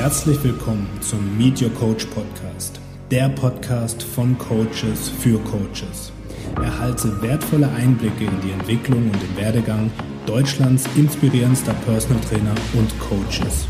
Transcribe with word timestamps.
Herzlich 0.00 0.42
willkommen 0.42 0.88
zum 1.02 1.36
Meet 1.36 1.60
Your 1.60 1.74
Coach 1.74 2.06
Podcast, 2.06 2.80
der 3.10 3.28
Podcast 3.28 4.02
von 4.02 4.38
Coaches 4.38 5.10
für 5.10 5.38
Coaches. 5.40 6.10
Erhalte 6.56 7.20
wertvolle 7.20 7.68
Einblicke 7.68 8.24
in 8.24 8.40
die 8.40 8.50
Entwicklung 8.50 9.10
und 9.10 9.22
den 9.22 9.36
Werdegang 9.36 9.90
Deutschlands 10.24 10.88
inspirierendster 10.96 11.74
Personal 11.84 12.18
Trainer 12.22 12.54
und 12.72 12.98
Coaches. 12.98 13.66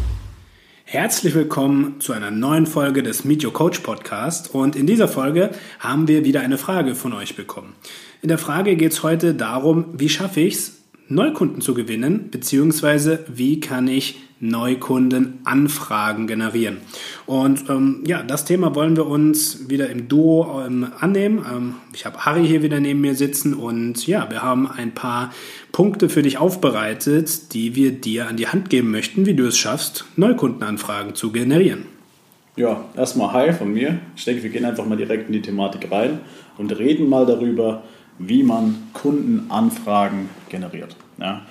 Herzlich 0.84 1.34
willkommen 1.34 1.96
zu 1.98 2.12
einer 2.12 2.30
neuen 2.30 2.66
Folge 2.66 3.02
des 3.02 3.24
Meet 3.24 3.44
Your 3.44 3.52
Coach 3.52 3.80
Podcast 3.80 4.54
und 4.54 4.76
in 4.76 4.86
dieser 4.86 5.08
Folge 5.08 5.50
haben 5.80 6.06
wir 6.06 6.24
wieder 6.24 6.42
eine 6.42 6.58
Frage 6.58 6.94
von 6.94 7.12
euch 7.12 7.34
bekommen. 7.34 7.74
In 8.22 8.28
der 8.28 8.38
Frage 8.38 8.76
geht 8.76 8.92
es 8.92 9.02
heute 9.02 9.34
darum, 9.34 9.86
wie 9.94 10.08
schaffe 10.08 10.42
ich 10.42 10.54
es, 10.54 10.76
Neukunden 11.08 11.60
zu 11.60 11.74
gewinnen, 11.74 12.30
beziehungsweise 12.30 13.24
wie 13.26 13.58
kann 13.58 13.88
ich 13.88 14.29
Neukundenanfragen 14.40 16.26
generieren. 16.26 16.78
Und 17.26 17.68
ähm, 17.68 18.02
ja, 18.06 18.22
das 18.22 18.46
Thema 18.46 18.74
wollen 18.74 18.96
wir 18.96 19.06
uns 19.06 19.68
wieder 19.68 19.90
im 19.90 20.08
Duo 20.08 20.62
ähm, 20.66 20.88
annehmen. 20.98 21.44
Ähm, 21.50 21.74
ich 21.92 22.06
habe 22.06 22.24
Harry 22.24 22.46
hier 22.46 22.62
wieder 22.62 22.80
neben 22.80 23.02
mir 23.02 23.14
sitzen 23.14 23.54
und 23.54 24.06
ja, 24.06 24.30
wir 24.30 24.42
haben 24.42 24.66
ein 24.66 24.92
paar 24.92 25.32
Punkte 25.72 26.08
für 26.08 26.22
dich 26.22 26.38
aufbereitet, 26.38 27.52
die 27.52 27.74
wir 27.74 27.92
dir 27.92 28.28
an 28.28 28.36
die 28.36 28.48
Hand 28.48 28.70
geben 28.70 28.90
möchten, 28.90 29.26
wie 29.26 29.34
du 29.34 29.46
es 29.46 29.58
schaffst, 29.58 30.06
Neukundenanfragen 30.16 31.14
zu 31.14 31.32
generieren. 31.32 31.84
Ja, 32.56 32.84
erstmal 32.96 33.32
Hi 33.32 33.52
von 33.52 33.72
mir. 33.72 33.98
Ich 34.16 34.24
denke, 34.24 34.42
wir 34.42 34.50
gehen 34.50 34.64
einfach 34.64 34.86
mal 34.86 34.96
direkt 34.96 35.28
in 35.28 35.34
die 35.34 35.42
Thematik 35.42 35.90
rein 35.90 36.20
und 36.58 36.76
reden 36.78 37.08
mal 37.08 37.26
darüber, 37.26 37.84
wie 38.18 38.42
man 38.42 38.88
Kundenanfragen 38.92 40.28
generiert. 40.48 40.96
Ja. 41.18 41.42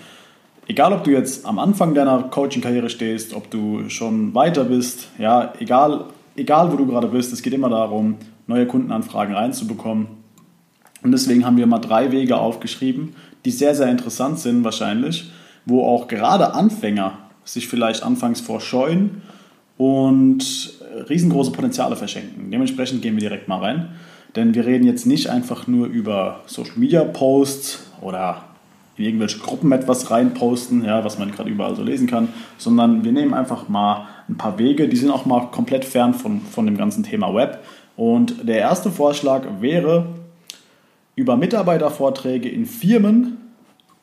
Egal, 0.69 0.93
ob 0.93 1.03
du 1.03 1.09
jetzt 1.09 1.47
am 1.47 1.57
Anfang 1.57 1.95
deiner 1.95 2.21
Coaching-Karriere 2.21 2.91
stehst, 2.91 3.33
ob 3.33 3.49
du 3.49 3.89
schon 3.89 4.35
weiter 4.35 4.65
bist, 4.65 5.07
ja, 5.17 5.51
egal, 5.59 6.05
egal 6.35 6.71
wo 6.71 6.77
du 6.77 6.85
gerade 6.85 7.07
bist, 7.07 7.33
es 7.33 7.41
geht 7.41 7.55
immer 7.55 7.69
darum, 7.69 8.17
neue 8.45 8.67
Kundenanfragen 8.67 9.33
reinzubekommen. 9.33 10.05
Und 11.01 11.11
deswegen 11.11 11.43
haben 11.43 11.57
wir 11.57 11.65
mal 11.65 11.79
drei 11.79 12.11
Wege 12.11 12.37
aufgeschrieben, 12.37 13.15
die 13.45 13.49
sehr, 13.49 13.73
sehr 13.73 13.89
interessant 13.89 14.37
sind 14.37 14.63
wahrscheinlich, 14.63 15.31
wo 15.65 15.83
auch 15.83 16.07
gerade 16.07 16.53
Anfänger 16.53 17.17
sich 17.43 17.67
vielleicht 17.67 18.03
anfangs 18.03 18.39
vorscheuen 18.39 19.23
und 19.75 20.77
riesengroße 21.09 21.51
Potenziale 21.51 21.95
verschenken. 21.95 22.51
Dementsprechend 22.51 23.01
gehen 23.01 23.15
wir 23.15 23.21
direkt 23.21 23.47
mal 23.47 23.57
rein. 23.57 23.89
Denn 24.35 24.53
wir 24.53 24.67
reden 24.67 24.85
jetzt 24.85 25.07
nicht 25.07 25.31
einfach 25.31 25.65
nur 25.65 25.87
über 25.87 26.41
Social 26.45 26.77
Media 26.77 27.03
Posts 27.03 27.87
oder 28.01 28.48
in 28.99 29.05
irgendwelche 29.05 29.39
Gruppen 29.39 29.71
etwas 29.71 30.11
reinposten, 30.11 30.83
ja, 30.83 31.03
was 31.05 31.17
man 31.17 31.31
gerade 31.31 31.49
überall 31.49 31.75
so 31.75 31.83
lesen 31.83 32.05
kann, 32.05 32.29
sondern 32.57 33.03
wir 33.05 33.13
nehmen 33.13 33.33
einfach 33.33 33.69
mal 33.69 34.07
ein 34.27 34.37
paar 34.37 34.59
Wege, 34.59 34.89
die 34.89 34.97
sind 34.97 35.09
auch 35.09 35.25
mal 35.25 35.47
komplett 35.51 35.85
fern 35.85 36.13
von, 36.13 36.41
von 36.41 36.65
dem 36.65 36.77
ganzen 36.77 37.03
Thema 37.03 37.33
Web. 37.33 37.63
Und 37.95 38.47
der 38.47 38.57
erste 38.57 38.91
Vorschlag 38.91 39.43
wäre, 39.61 40.07
über 41.15 41.37
Mitarbeitervorträge 41.37 42.49
in 42.49 42.65
Firmen 42.65 43.37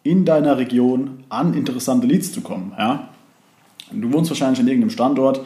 in 0.03 0.25
deiner 0.25 0.59
Region 0.59 1.25
an 1.29 1.55
interessante 1.55 2.07
Leads 2.07 2.33
zu 2.33 2.41
kommen. 2.41 2.73
Ja? 2.79 3.09
Du 3.93 4.13
wohnst 4.13 4.31
wahrscheinlich 4.31 4.61
in 4.61 4.69
irgendeinem 4.69 4.91
Standort, 4.91 5.41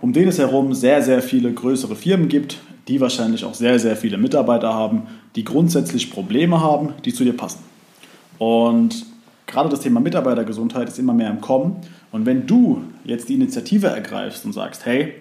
um 0.00 0.12
den 0.12 0.28
es 0.28 0.38
herum 0.38 0.74
sehr, 0.74 1.02
sehr 1.02 1.22
viele 1.22 1.52
größere 1.52 1.96
Firmen 1.96 2.28
gibt, 2.28 2.58
die 2.86 3.00
wahrscheinlich 3.00 3.44
auch 3.44 3.54
sehr, 3.54 3.78
sehr 3.78 3.96
viele 3.96 4.16
Mitarbeiter 4.16 4.72
haben, 4.72 5.02
die 5.34 5.44
grundsätzlich 5.44 6.10
Probleme 6.12 6.60
haben, 6.60 6.90
die 7.04 7.12
zu 7.12 7.24
dir 7.24 7.36
passen. 7.36 7.60
Und 8.38 9.06
gerade 9.46 9.68
das 9.68 9.80
Thema 9.80 10.00
Mitarbeitergesundheit 10.00 10.88
ist 10.88 10.98
immer 10.98 11.14
mehr 11.14 11.30
im 11.30 11.40
Kommen. 11.40 11.76
Und 12.12 12.26
wenn 12.26 12.46
du 12.46 12.82
jetzt 13.04 13.28
die 13.28 13.34
Initiative 13.34 13.88
ergreifst 13.88 14.44
und 14.44 14.52
sagst, 14.52 14.86
hey, 14.86 15.14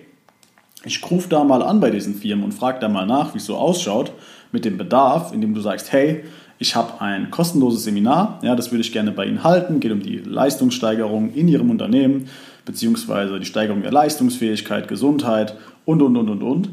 ich 0.83 1.09
rufe 1.09 1.29
da 1.29 1.43
mal 1.43 1.63
an 1.63 1.79
bei 1.79 1.89
diesen 1.89 2.15
Firmen 2.15 2.45
und 2.45 2.53
frage 2.53 2.79
da 2.79 2.87
mal 2.87 3.05
nach, 3.05 3.33
wie 3.33 3.39
es 3.39 3.45
so 3.45 3.55
ausschaut 3.55 4.11
mit 4.51 4.65
dem 4.65 4.77
Bedarf, 4.77 5.33
indem 5.33 5.53
du 5.53 5.61
sagst, 5.61 5.91
hey, 5.91 6.23
ich 6.57 6.75
habe 6.75 7.01
ein 7.01 7.31
kostenloses 7.31 7.83
Seminar, 7.83 8.39
ja, 8.41 8.55
das 8.55 8.71
würde 8.71 8.81
ich 8.81 8.93
gerne 8.93 9.11
bei 9.11 9.25
Ihnen 9.25 9.43
halten, 9.43 9.79
geht 9.79 9.91
um 9.91 10.01
die 10.01 10.19
Leistungssteigerung 10.19 11.33
in 11.33 11.47
Ihrem 11.47 11.69
Unternehmen, 11.69 12.29
beziehungsweise 12.63 13.39
die 13.39 13.45
Steigerung 13.45 13.81
der 13.81 13.91
Leistungsfähigkeit, 13.91 14.87
Gesundheit 14.87 15.57
und, 15.83 16.01
und, 16.01 16.15
und, 16.15 16.29
und, 16.29 16.43
und, 16.43 16.69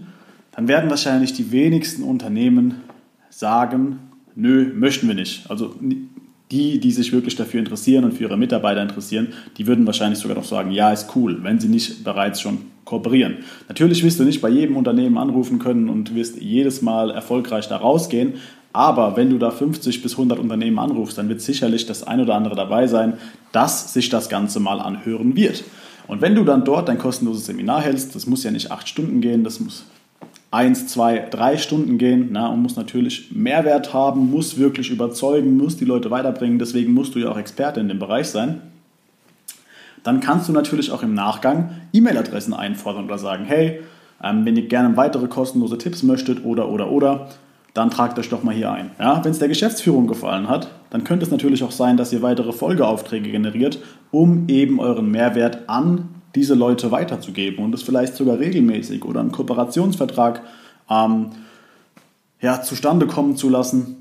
dann 0.53 0.69
werden 0.69 0.91
wahrscheinlich 0.91 1.33
die 1.33 1.51
wenigsten 1.51 2.03
Unternehmen 2.03 2.83
sagen, 3.31 3.99
nö, 4.35 4.73
möchten 4.75 5.09
wir 5.09 5.15
nicht. 5.15 5.51
Also 5.51 5.75
die, 6.53 6.79
die 6.79 6.93
sich 6.93 7.13
wirklich 7.13 7.35
dafür 7.35 7.59
interessieren 7.59 8.05
und 8.05 8.13
für 8.13 8.25
ihre 8.25 8.37
Mitarbeiter 8.37 8.83
interessieren, 8.83 9.29
die 9.57 9.67
würden 9.67 9.87
wahrscheinlich 9.87 10.19
sogar 10.19 10.37
noch 10.37 10.45
sagen, 10.45 10.71
ja, 10.71 10.93
ist 10.93 11.17
cool, 11.17 11.43
wenn 11.43 11.59
sie 11.59 11.69
nicht 11.69 12.05
bereits 12.05 12.41
schon 12.41 12.59
kooperieren. 12.85 13.39
Natürlich 13.69 14.05
wirst 14.05 14.21
du 14.21 14.25
nicht 14.25 14.43
bei 14.43 14.51
jedem 14.51 14.77
Unternehmen 14.77 15.17
anrufen 15.17 15.59
können 15.59 15.89
und 15.89 16.15
wirst 16.15 16.41
jedes 16.41 16.83
Mal 16.83 17.11
erfolgreich 17.11 17.69
da 17.69 17.79
rausgehen, 17.79 18.35
aber 18.73 19.17
wenn 19.17 19.31
du 19.31 19.39
da 19.39 19.51
50 19.51 20.03
bis 20.03 20.13
100 20.13 20.39
Unternehmen 20.39 20.79
anrufst, 20.79 21.19
dann 21.19 21.29
wird 21.29 21.41
sicherlich 21.41 21.87
das 21.87 22.05
ein 22.05 22.21
oder 22.21 22.35
andere 22.35 22.55
dabei 22.55 22.87
sein, 22.87 23.15
dass 23.53 23.93
sich 23.93 24.09
das 24.09 24.29
Ganze 24.29 24.61
mal 24.61 24.81
anhören 24.81 25.37
wird. 25.37 25.65
Und 26.09 26.21
wenn 26.21 26.35
du 26.35 26.45
dann 26.45 26.65
dort 26.65 26.89
dein 26.89 26.99
kostenloses 26.99 27.47
Seminar 27.47 27.83
hältst, 27.83 28.15
das 28.15 28.27
muss 28.27 28.45
ja 28.45 28.51
nicht 28.51 28.71
acht 28.71 28.89
Stunden 28.89 29.21
gehen, 29.21 29.45
das 29.45 29.61
muss 29.61 29.85
eins, 30.53 30.87
zwei, 30.87 31.19
drei 31.19 31.57
Stunden 31.57 31.99
gehen 31.99 32.29
na, 32.31 32.49
und 32.49 32.63
muss 32.63 32.77
natürlich 32.77 33.33
Mehrwert 33.33 33.93
haben, 33.93 34.31
muss 34.31 34.59
wirklich 34.59 34.91
überzeugen, 34.91 35.57
muss 35.57 35.77
die 35.77 35.87
Leute 35.87 36.11
weiterbringen. 36.11 36.59
Deswegen 36.59 36.93
musst 36.93 37.15
du 37.15 37.19
ja 37.19 37.31
auch 37.31 37.39
Experte 37.39 37.81
in 37.81 37.89
dem 37.89 37.99
Bereich 37.99 38.29
sein. 38.29 38.61
Dann 40.05 40.21
kannst 40.21 40.49
du 40.49 40.53
natürlich 40.53 40.91
auch 40.91 41.03
im 41.03 41.15
Nachgang 41.15 41.71
E-Mail-Adressen 41.93 42.53
einfordern 42.53 43.07
oder 43.07 43.19
sagen, 43.19 43.45
hey, 43.47 43.81
ähm, 44.23 44.45
wenn 44.45 44.57
ihr 44.57 44.69
gerne 44.69 44.97
weitere 44.97 45.27
kostenlose 45.27 45.79
Tipps 45.79 46.03
möchtet 46.03 46.45
oder, 46.45 46.69
oder, 46.69 46.91
oder, 46.91 47.29
dann 47.73 47.91
tragt 47.91 48.19
euch 48.19 48.29
doch 48.29 48.43
mal 48.43 48.55
hier 48.55 48.71
ein. 48.71 48.91
Ja, 48.99 49.25
wenn 49.25 49.31
es 49.31 49.39
der 49.39 49.49
Geschäftsführung 49.49 50.07
gefallen 50.07 50.49
hat, 50.49 50.69
dann 50.91 51.05
könnte 51.05 51.25
es 51.25 51.31
natürlich 51.31 51.65
auch 51.65 51.71
sein, 51.71 51.97
dass 51.97 52.13
ihr 52.13 52.21
weitere 52.21 52.53
Folgeaufträge 52.53 53.31
generiert, 53.31 53.79
um 54.11 54.45
eben 54.49 54.81
euren 54.81 55.11
Mehrwert 55.11 55.69
an 55.69 56.09
diese 56.35 56.55
Leute 56.55 56.91
weiterzugeben 56.91 57.65
und 57.65 57.73
das 57.73 57.83
vielleicht 57.83 58.15
sogar 58.15 58.39
regelmäßig 58.39 59.05
oder 59.05 59.21
einen 59.21 59.33
Kooperationsvertrag 59.33 60.43
ähm, 60.89 61.31
ja, 62.41 62.63
zustande 62.63 63.07
kommen 63.07 63.37
zu 63.37 63.49
lassen. 63.49 63.97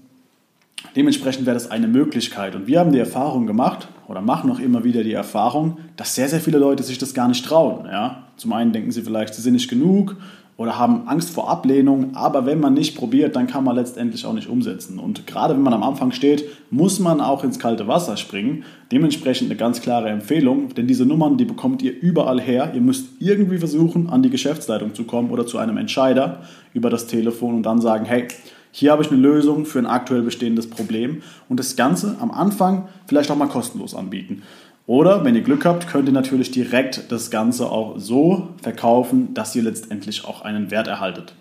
Dementsprechend 0.96 1.46
wäre 1.46 1.53
das 1.53 1.69
eine 1.69 1.88
Möglichkeit. 1.88 2.56
Und 2.56 2.68
wir 2.68 2.80
haben 2.80 2.92
die 2.92 3.00
Erfahrung 3.00 3.46
gemacht 3.46 3.88
oder 4.08 4.22
machen 4.22 4.52
auch 4.52 4.59
immer 4.59 4.84
wieder 4.84 5.03
die 5.03 5.14
Erfahrung, 5.14 5.78
dass 5.96 6.16
sehr, 6.16 6.28
sehr 6.28 6.42
viele 6.42 6.58
Leute 6.58 6.84
sich 6.84 6.97
das 6.97 7.14
gar 7.14 7.28
nicht 7.28 7.46
trauen. 7.46 7.86
Ja? 7.86 8.24
Zum 8.36 8.52
einen 8.53 8.74
denken 8.74 8.92
sie 8.92 9.03
vielleicht, 9.03 9.36
sie 9.36 9.42
sind 9.42 9.53
nicht 9.53 9.69
genug 9.69 10.18
oder 10.61 10.77
haben 10.77 11.07
Angst 11.07 11.31
vor 11.31 11.49
Ablehnung, 11.49 12.11
aber 12.13 12.45
wenn 12.45 12.59
man 12.59 12.75
nicht 12.75 12.95
probiert, 12.95 13.35
dann 13.35 13.47
kann 13.47 13.63
man 13.63 13.75
letztendlich 13.75 14.27
auch 14.27 14.33
nicht 14.33 14.47
umsetzen. 14.47 14.99
Und 14.99 15.25
gerade 15.25 15.55
wenn 15.55 15.63
man 15.63 15.73
am 15.73 15.81
Anfang 15.81 16.11
steht, 16.11 16.45
muss 16.69 16.99
man 16.99 17.19
auch 17.19 17.44
ins 17.44 17.57
kalte 17.57 17.88
Wasser 17.88 18.16
springen. 18.16 18.63
Dementsprechend 18.91 19.50
eine 19.50 19.57
ganz 19.57 19.81
klare 19.81 20.09
Empfehlung, 20.09 20.69
denn 20.75 20.85
diese 20.85 21.03
Nummern, 21.03 21.38
die 21.38 21.45
bekommt 21.45 21.81
ihr 21.81 22.00
überall 22.00 22.39
her. 22.39 22.73
Ihr 22.75 22.81
müsst 22.81 23.07
irgendwie 23.19 23.57
versuchen, 23.57 24.07
an 24.11 24.21
die 24.21 24.29
Geschäftsleitung 24.29 24.94
zu 24.94 25.05
kommen 25.05 25.31
oder 25.31 25.47
zu 25.47 25.57
einem 25.57 25.77
Entscheider 25.77 26.44
über 26.75 26.91
das 26.91 27.07
Telefon 27.07 27.55
und 27.55 27.63
dann 27.63 27.81
sagen, 27.81 28.05
hey, 28.05 28.27
hier 28.69 28.91
habe 28.91 29.01
ich 29.01 29.09
eine 29.09 29.19
Lösung 29.19 29.66
für 29.66 29.79
ein 29.79 29.88
aktuell 29.88 30.21
bestehendes 30.21 30.69
Problem 30.69 31.23
und 31.50 31.59
das 31.59 31.75
Ganze 31.75 32.17
am 32.19 32.29
Anfang 32.29 32.88
vielleicht 33.07 33.31
auch 33.31 33.35
mal 33.35 33.47
kostenlos 33.47 33.95
anbieten. 33.95 34.44
Oder 34.88 35.24
wenn 35.24 35.36
ihr 35.36 35.42
Glück 35.42 35.66
habt, 35.66 35.88
könnt 35.88 36.08
ihr 36.08 36.14
natürlich 36.14 36.52
direkt 36.52 37.12
das 37.12 37.31
Ganze 37.31 37.69
auch 37.69 37.97
so 37.97 38.50
verkaufen, 38.62 39.34
dass 39.34 39.56
ihr 39.56 39.64
letztendlich 39.64 40.25
auch 40.25 40.42
einen 40.42 40.72
Wert 40.72 40.88
erhaltet. 40.88 41.34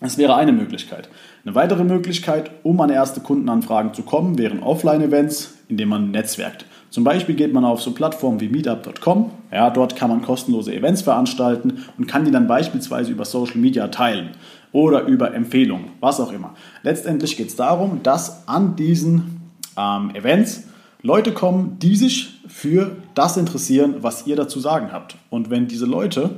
Das 0.00 0.16
wäre 0.16 0.36
eine 0.36 0.52
Möglichkeit. 0.52 1.08
Eine 1.44 1.54
weitere 1.56 1.82
Möglichkeit, 1.82 2.50
um 2.62 2.80
an 2.80 2.90
erste 2.90 3.20
Kundenanfragen 3.20 3.94
zu 3.94 4.02
kommen, 4.02 4.38
wären 4.38 4.62
Offline-Events, 4.62 5.54
indem 5.68 5.88
man 5.88 6.10
netzwerkt. 6.12 6.66
Zum 6.90 7.04
Beispiel 7.04 7.34
geht 7.34 7.52
man 7.52 7.64
auf 7.64 7.82
so 7.82 7.92
Plattformen 7.92 8.40
wie 8.40 8.48
meetup.com. 8.48 9.30
Ja, 9.52 9.70
dort 9.70 9.96
kann 9.96 10.10
man 10.10 10.22
kostenlose 10.22 10.72
Events 10.72 11.02
veranstalten 11.02 11.84
und 11.98 12.06
kann 12.06 12.24
die 12.24 12.30
dann 12.30 12.46
beispielsweise 12.46 13.10
über 13.10 13.24
Social 13.24 13.58
Media 13.58 13.88
teilen 13.88 14.30
oder 14.72 15.02
über 15.02 15.34
Empfehlungen, 15.34 15.86
was 16.00 16.20
auch 16.20 16.32
immer. 16.32 16.54
Letztendlich 16.82 17.36
geht 17.36 17.48
es 17.48 17.56
darum, 17.56 18.00
dass 18.02 18.46
an 18.48 18.76
diesen 18.76 19.40
ähm, 19.76 20.14
Events 20.14 20.64
Leute 21.02 21.32
kommen, 21.32 21.78
die 21.78 21.94
sich 21.94 22.40
für 22.48 22.96
das 23.14 23.36
interessieren, 23.36 23.96
was 24.00 24.26
ihr 24.26 24.34
dazu 24.34 24.58
sagen 24.58 24.92
habt. 24.92 25.16
Und 25.30 25.48
wenn 25.48 25.68
diese 25.68 25.86
Leute 25.86 26.30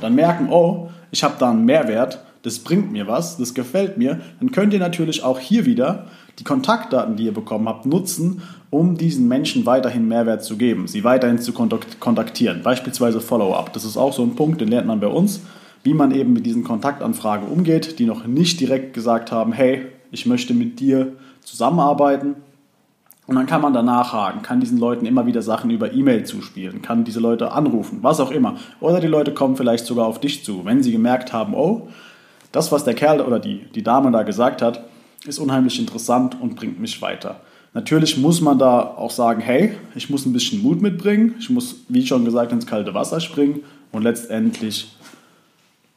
dann 0.00 0.14
merken, 0.14 0.48
oh, 0.50 0.90
ich 1.12 1.22
habe 1.22 1.34
da 1.38 1.50
einen 1.50 1.64
Mehrwert, 1.64 2.24
das 2.42 2.58
bringt 2.58 2.90
mir 2.92 3.06
was, 3.06 3.36
das 3.36 3.54
gefällt 3.54 3.96
mir, 3.96 4.20
dann 4.40 4.50
könnt 4.50 4.72
ihr 4.72 4.80
natürlich 4.80 5.22
auch 5.22 5.38
hier 5.38 5.66
wieder 5.66 6.06
die 6.38 6.44
Kontaktdaten, 6.44 7.16
die 7.16 7.26
ihr 7.26 7.34
bekommen 7.34 7.68
habt, 7.68 7.86
nutzen, 7.86 8.42
um 8.70 8.96
diesen 8.96 9.28
Menschen 9.28 9.66
weiterhin 9.66 10.08
Mehrwert 10.08 10.42
zu 10.42 10.56
geben, 10.56 10.88
sie 10.88 11.04
weiterhin 11.04 11.38
zu 11.38 11.52
kontaktieren. 11.52 12.62
Beispielsweise 12.64 13.20
Follow-up. 13.20 13.72
Das 13.72 13.84
ist 13.84 13.96
auch 13.96 14.12
so 14.12 14.24
ein 14.24 14.34
Punkt, 14.34 14.60
den 14.60 14.68
lernt 14.68 14.88
man 14.88 14.98
bei 14.98 15.06
uns, 15.06 15.42
wie 15.84 15.94
man 15.94 16.10
eben 16.10 16.32
mit 16.32 16.44
diesen 16.44 16.64
Kontaktanfragen 16.64 17.48
umgeht, 17.48 18.00
die 18.00 18.06
noch 18.06 18.26
nicht 18.26 18.58
direkt 18.58 18.94
gesagt 18.94 19.30
haben, 19.30 19.52
hey, 19.52 19.86
ich 20.10 20.26
möchte 20.26 20.54
mit 20.54 20.80
dir 20.80 21.12
zusammenarbeiten, 21.42 22.34
Und 23.26 23.36
dann 23.36 23.46
kann 23.46 23.62
man 23.62 23.72
danach 23.72 24.12
haken, 24.12 24.42
kann 24.42 24.60
diesen 24.60 24.78
Leuten 24.78 25.06
immer 25.06 25.26
wieder 25.26 25.40
Sachen 25.40 25.70
über 25.70 25.92
E-Mail 25.92 26.24
zuspielen, 26.24 26.82
kann 26.82 27.04
diese 27.04 27.20
Leute 27.20 27.52
anrufen, 27.52 28.00
was 28.02 28.20
auch 28.20 28.30
immer. 28.30 28.56
Oder 28.80 29.00
die 29.00 29.06
Leute 29.06 29.32
kommen 29.32 29.56
vielleicht 29.56 29.86
sogar 29.86 30.06
auf 30.06 30.20
dich 30.20 30.44
zu, 30.44 30.64
wenn 30.64 30.82
sie 30.82 30.92
gemerkt 30.92 31.32
haben, 31.32 31.54
oh, 31.54 31.88
das, 32.52 32.70
was 32.70 32.84
der 32.84 32.94
Kerl 32.94 33.20
oder 33.22 33.40
die, 33.40 33.64
die 33.74 33.82
Dame 33.82 34.10
da 34.10 34.22
gesagt 34.22 34.60
hat, 34.60 34.84
ist 35.26 35.38
unheimlich 35.38 35.78
interessant 35.78 36.36
und 36.38 36.54
bringt 36.54 36.78
mich 36.78 37.00
weiter. 37.00 37.40
Natürlich 37.72 38.18
muss 38.18 38.40
man 38.40 38.58
da 38.58 38.82
auch 38.82 39.10
sagen, 39.10 39.40
hey, 39.40 39.74
ich 39.94 40.10
muss 40.10 40.26
ein 40.26 40.32
bisschen 40.32 40.62
Mut 40.62 40.80
mitbringen, 40.80 41.34
ich 41.40 41.50
muss, 41.50 41.76
wie 41.88 42.06
schon 42.06 42.24
gesagt, 42.24 42.52
ins 42.52 42.66
kalte 42.66 42.94
Wasser 42.94 43.20
springen 43.20 43.62
und 43.90 44.02
letztendlich 44.02 44.94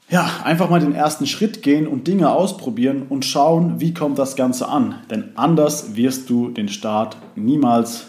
ja, 0.09 0.41
einfach 0.43 0.69
mal 0.69 0.79
den 0.79 0.93
ersten 0.93 1.27
Schritt 1.27 1.61
gehen 1.63 1.87
und 1.87 2.07
Dinge 2.07 2.31
ausprobieren 2.31 3.03
und 3.09 3.25
schauen, 3.25 3.79
wie 3.81 3.93
kommt 3.93 4.17
das 4.17 4.35
Ganze 4.35 4.69
an. 4.69 4.95
Denn 5.09 5.31
anders 5.35 5.95
wirst 5.95 6.29
du 6.29 6.49
den 6.49 6.69
Start 6.69 7.17
niemals 7.35 8.07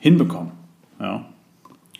hinbekommen. 0.00 0.52
Ja. 1.00 1.24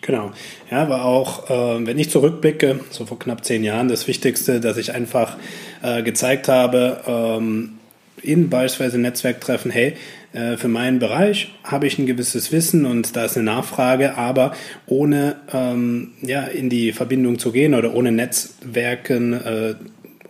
Genau. 0.01 0.31
Ja, 0.69 0.87
war 0.87 1.05
auch, 1.05 1.49
äh, 1.49 1.87
wenn 1.87 1.97
ich 1.97 2.11
zurückblicke, 2.11 2.81
so 2.91 3.05
vor 3.05 3.17
knapp 3.17 3.43
zehn 3.43 3.63
Jahren, 3.63 3.87
das 3.87 4.07
Wichtigste, 4.07 4.59
dass 4.59 4.77
ich 4.77 4.93
einfach 4.93 5.37
äh, 5.81 6.03
gezeigt 6.03 6.47
habe, 6.47 7.01
ähm, 7.07 7.79
in 8.21 8.49
beispielsweise 8.49 8.99
Netzwerktreffen, 8.99 9.71
hey, 9.71 9.95
äh, 10.35 10.57
für 10.57 10.67
meinen 10.67 10.99
Bereich 10.99 11.53
habe 11.63 11.87
ich 11.87 11.97
ein 11.97 12.05
gewisses 12.05 12.51
Wissen 12.51 12.85
und 12.85 13.15
da 13.15 13.25
ist 13.25 13.37
eine 13.37 13.45
Nachfrage, 13.45 14.15
aber 14.15 14.53
ohne 14.85 15.37
ähm, 15.53 16.11
ja, 16.21 16.43
in 16.43 16.69
die 16.69 16.91
Verbindung 16.91 17.39
zu 17.39 17.51
gehen 17.51 17.73
oder 17.73 17.93
ohne 17.93 18.11
Netzwerken, 18.11 19.33
äh, 19.33 19.75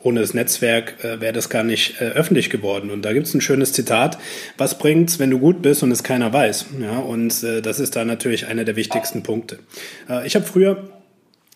ohne 0.03 0.19
das 0.19 0.35
Netzwerk 0.35 1.03
äh, 1.03 1.19
wäre 1.19 1.33
das 1.33 1.49
gar 1.49 1.63
nicht 1.63 1.99
äh, 1.99 2.05
öffentlich 2.05 2.49
geworden. 2.51 2.91
Und 2.91 3.03
da 3.03 3.13
gibt 3.13 3.25
es 3.25 3.33
ein 3.33 3.41
schönes 3.41 3.73
Zitat, 3.73 4.19
was 4.57 4.77
bringt's, 4.77 5.17
wenn 5.17 5.31
du 5.31 5.39
gut 5.39 5.61
bist 5.63 5.81
und 5.81 5.91
es 5.91 6.03
keiner 6.03 6.31
weiß? 6.31 6.67
Ja, 6.81 6.99
und 6.99 7.43
äh, 7.43 7.61
das 7.61 7.79
ist 7.79 7.95
da 7.95 8.05
natürlich 8.05 8.45
einer 8.47 8.63
der 8.63 8.75
wichtigsten 8.75 9.23
Punkte. 9.23 9.59
Äh, 10.07 10.27
ich 10.27 10.35
habe 10.35 10.45
früher 10.45 10.94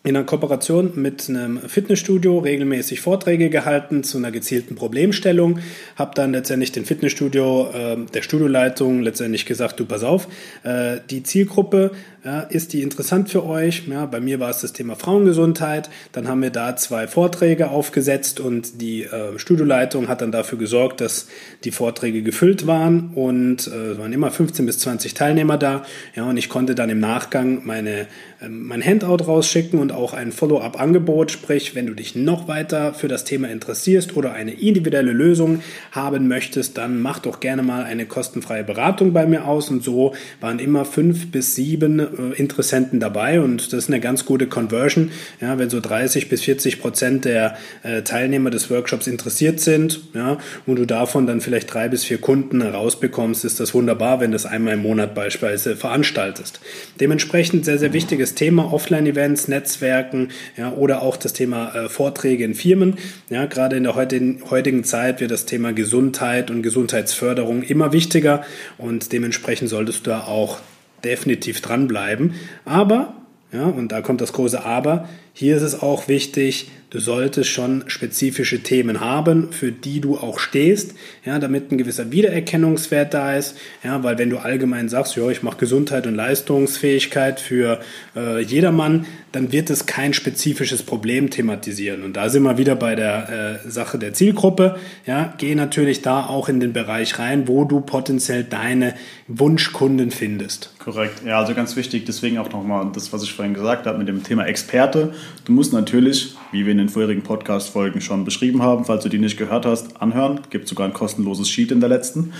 in 0.02 0.16
einer 0.16 0.24
Kooperation 0.24 0.92
mit 0.94 1.28
einem 1.28 1.58
Fitnessstudio 1.58 2.38
regelmäßig 2.38 3.02
Vorträge 3.02 3.50
gehalten 3.50 4.02
zu 4.02 4.16
einer 4.16 4.30
gezielten 4.30 4.74
Problemstellung. 4.74 5.58
Habe 5.96 6.12
dann 6.14 6.32
letztendlich 6.32 6.72
den 6.72 6.86
Fitnessstudio, 6.86 7.70
äh, 7.74 7.96
der 8.14 8.22
Studioleitung 8.22 9.02
letztendlich 9.02 9.44
gesagt, 9.44 9.78
du 9.78 9.84
pass 9.84 10.02
auf, 10.02 10.26
äh, 10.62 11.00
die 11.10 11.22
Zielgruppe 11.22 11.90
ja, 12.22 12.40
ist 12.40 12.74
die 12.74 12.82
interessant 12.82 13.30
für 13.30 13.46
euch? 13.46 13.88
Ja, 13.88 14.04
bei 14.04 14.20
mir 14.20 14.40
war 14.40 14.50
es 14.50 14.60
das 14.60 14.74
Thema 14.74 14.94
Frauengesundheit. 14.94 15.88
Dann 16.12 16.28
haben 16.28 16.42
wir 16.42 16.50
da 16.50 16.76
zwei 16.76 17.06
Vorträge 17.06 17.70
aufgesetzt 17.70 18.40
und 18.40 18.82
die 18.82 19.04
äh, 19.04 19.38
Studioleitung 19.38 20.06
hat 20.08 20.20
dann 20.20 20.30
dafür 20.30 20.58
gesorgt, 20.58 21.00
dass 21.00 21.28
die 21.64 21.70
Vorträge 21.70 22.22
gefüllt 22.22 22.66
waren 22.66 23.12
und 23.14 23.68
äh, 23.68 23.98
waren 23.98 24.12
immer 24.12 24.30
15 24.30 24.66
bis 24.66 24.80
20 24.80 25.14
Teilnehmer 25.14 25.56
da. 25.56 25.82
Ja, 26.14 26.24
und 26.24 26.36
ich 26.36 26.50
konnte 26.50 26.74
dann 26.74 26.90
im 26.90 27.00
Nachgang 27.00 27.62
meine, 27.64 28.00
äh, 28.42 28.48
mein 28.50 28.84
Handout 28.84 29.24
rausschicken 29.24 29.78
und 29.78 29.90
auch 29.90 30.12
ein 30.12 30.30
Follow-up-Angebot. 30.30 31.30
Sprich, 31.30 31.74
wenn 31.74 31.86
du 31.86 31.94
dich 31.94 32.16
noch 32.16 32.48
weiter 32.48 32.92
für 32.92 33.08
das 33.08 33.24
Thema 33.24 33.48
interessierst 33.48 34.14
oder 34.14 34.34
eine 34.34 34.52
individuelle 34.52 35.12
Lösung 35.12 35.62
haben 35.92 36.28
möchtest, 36.28 36.76
dann 36.76 37.00
mach 37.00 37.20
doch 37.20 37.40
gerne 37.40 37.62
mal 37.62 37.84
eine 37.84 38.04
kostenfreie 38.04 38.62
Beratung 38.62 39.14
bei 39.14 39.24
mir 39.24 39.46
aus. 39.46 39.70
Und 39.70 39.82
so 39.82 40.14
waren 40.42 40.58
immer 40.58 40.84
fünf 40.84 41.30
bis 41.30 41.54
sieben 41.54 42.09
äh, 42.18 42.36
Interessenten 42.36 43.00
dabei 43.00 43.40
und 43.40 43.72
das 43.72 43.84
ist 43.84 43.88
eine 43.88 44.00
ganz 44.00 44.24
gute 44.24 44.46
Conversion. 44.46 45.10
Ja, 45.40 45.58
wenn 45.58 45.70
so 45.70 45.80
30 45.80 46.28
bis 46.28 46.42
40 46.42 46.80
Prozent 46.80 47.24
der 47.24 47.56
äh, 47.82 48.02
Teilnehmer 48.02 48.50
des 48.50 48.70
Workshops 48.70 49.06
interessiert 49.06 49.60
sind 49.60 50.00
ja, 50.14 50.38
und 50.66 50.76
du 50.76 50.86
davon 50.86 51.26
dann 51.26 51.40
vielleicht 51.40 51.72
drei 51.72 51.88
bis 51.88 52.04
vier 52.04 52.18
Kunden 52.18 52.62
herausbekommst, 52.62 53.44
ist 53.44 53.60
das 53.60 53.74
wunderbar, 53.74 54.20
wenn 54.20 54.30
du 54.30 54.34
das 54.34 54.46
einmal 54.46 54.74
im 54.74 54.82
Monat 54.82 55.14
beispielsweise 55.14 55.76
veranstaltest. 55.76 56.60
Dementsprechend 57.00 57.64
sehr, 57.64 57.78
sehr 57.78 57.92
wichtiges 57.92 58.34
Thema, 58.34 58.72
Offline-Events, 58.72 59.48
Netzwerken 59.48 60.28
ja, 60.56 60.72
oder 60.72 61.02
auch 61.02 61.16
das 61.16 61.32
Thema 61.32 61.74
äh, 61.74 61.88
Vorträge 61.88 62.44
in 62.44 62.54
Firmen. 62.54 62.96
Ja, 63.28 63.46
gerade 63.46 63.76
in 63.76 63.84
der 63.84 63.94
heutigen, 63.94 64.42
heutigen 64.50 64.84
Zeit 64.84 65.20
wird 65.20 65.30
das 65.30 65.46
Thema 65.46 65.72
Gesundheit 65.72 66.50
und 66.50 66.62
Gesundheitsförderung 66.62 67.62
immer 67.62 67.92
wichtiger 67.92 68.44
und 68.78 69.12
dementsprechend 69.12 69.68
solltest 69.68 70.06
du 70.06 70.10
da 70.10 70.20
auch 70.20 70.58
definitiv 71.04 71.60
dranbleiben. 71.60 72.34
Aber, 72.64 73.14
ja, 73.52 73.64
und 73.64 73.90
da 73.90 74.00
kommt 74.00 74.20
das 74.20 74.32
große 74.32 74.64
Aber, 74.64 75.08
hier 75.32 75.56
ist 75.56 75.62
es 75.62 75.80
auch 75.80 76.08
wichtig, 76.08 76.70
du 76.90 76.98
solltest 76.98 77.48
schon 77.50 77.84
spezifische 77.86 78.62
Themen 78.62 79.00
haben, 79.00 79.52
für 79.52 79.72
die 79.72 80.00
du 80.00 80.18
auch 80.18 80.38
stehst, 80.38 80.94
ja, 81.24 81.38
damit 81.38 81.70
ein 81.70 81.78
gewisser 81.78 82.10
Wiedererkennungswert 82.10 83.14
da 83.14 83.36
ist, 83.36 83.56
ja, 83.82 84.02
weil 84.02 84.18
wenn 84.18 84.30
du 84.30 84.38
allgemein 84.38 84.88
sagst, 84.88 85.16
ja, 85.16 85.28
ich 85.30 85.42
mache 85.42 85.58
Gesundheit 85.58 86.06
und 86.06 86.14
Leistungsfähigkeit 86.14 87.40
für 87.40 87.80
äh, 88.16 88.40
jedermann, 88.40 89.06
dann 89.32 89.52
wird 89.52 89.70
es 89.70 89.86
kein 89.86 90.12
spezifisches 90.12 90.82
Problem 90.82 91.30
thematisieren. 91.30 92.02
Und 92.02 92.16
da 92.16 92.28
sind 92.28 92.42
wir 92.42 92.58
wieder 92.58 92.74
bei 92.74 92.96
der 92.96 93.60
äh, 93.64 93.70
Sache 93.70 93.96
der 93.98 94.12
Zielgruppe. 94.12 94.76
Ja, 95.06 95.32
geh 95.38 95.54
natürlich 95.54 96.02
da 96.02 96.26
auch 96.26 96.48
in 96.48 96.58
den 96.58 96.72
Bereich 96.72 97.18
rein, 97.20 97.46
wo 97.46 97.64
du 97.64 97.80
potenziell 97.80 98.42
deine 98.42 98.94
Wunschkunden 99.28 100.10
findest. 100.10 100.74
Korrekt. 100.80 101.22
Ja, 101.24 101.38
also 101.38 101.54
ganz 101.54 101.76
wichtig, 101.76 102.06
deswegen 102.06 102.38
auch 102.38 102.50
nochmal 102.50 102.90
das, 102.92 103.12
was 103.12 103.22
ich 103.22 103.32
vorhin 103.40 103.54
gesagt 103.54 103.86
habe 103.86 103.96
mit 103.96 104.06
dem 104.06 104.22
Thema 104.22 104.44
Experte. 104.44 105.14
Du 105.46 105.52
musst 105.52 105.72
natürlich, 105.72 106.34
wie 106.52 106.66
wir 106.66 106.72
in 106.72 106.76
den 106.76 106.90
vorherigen 106.90 107.22
Podcast-Folgen 107.22 108.02
schon 108.02 108.26
beschrieben 108.26 108.60
haben, 108.60 108.84
falls 108.84 109.02
du 109.02 109.08
die 109.08 109.18
nicht 109.18 109.38
gehört 109.38 109.64
hast, 109.64 110.02
anhören. 110.02 110.42
Gibt 110.50 110.68
sogar 110.68 110.86
ein 110.86 110.92
kostenloses 110.92 111.48
Sheet 111.48 111.72
in 111.72 111.80
der 111.80 111.88
letzten. 111.88 112.34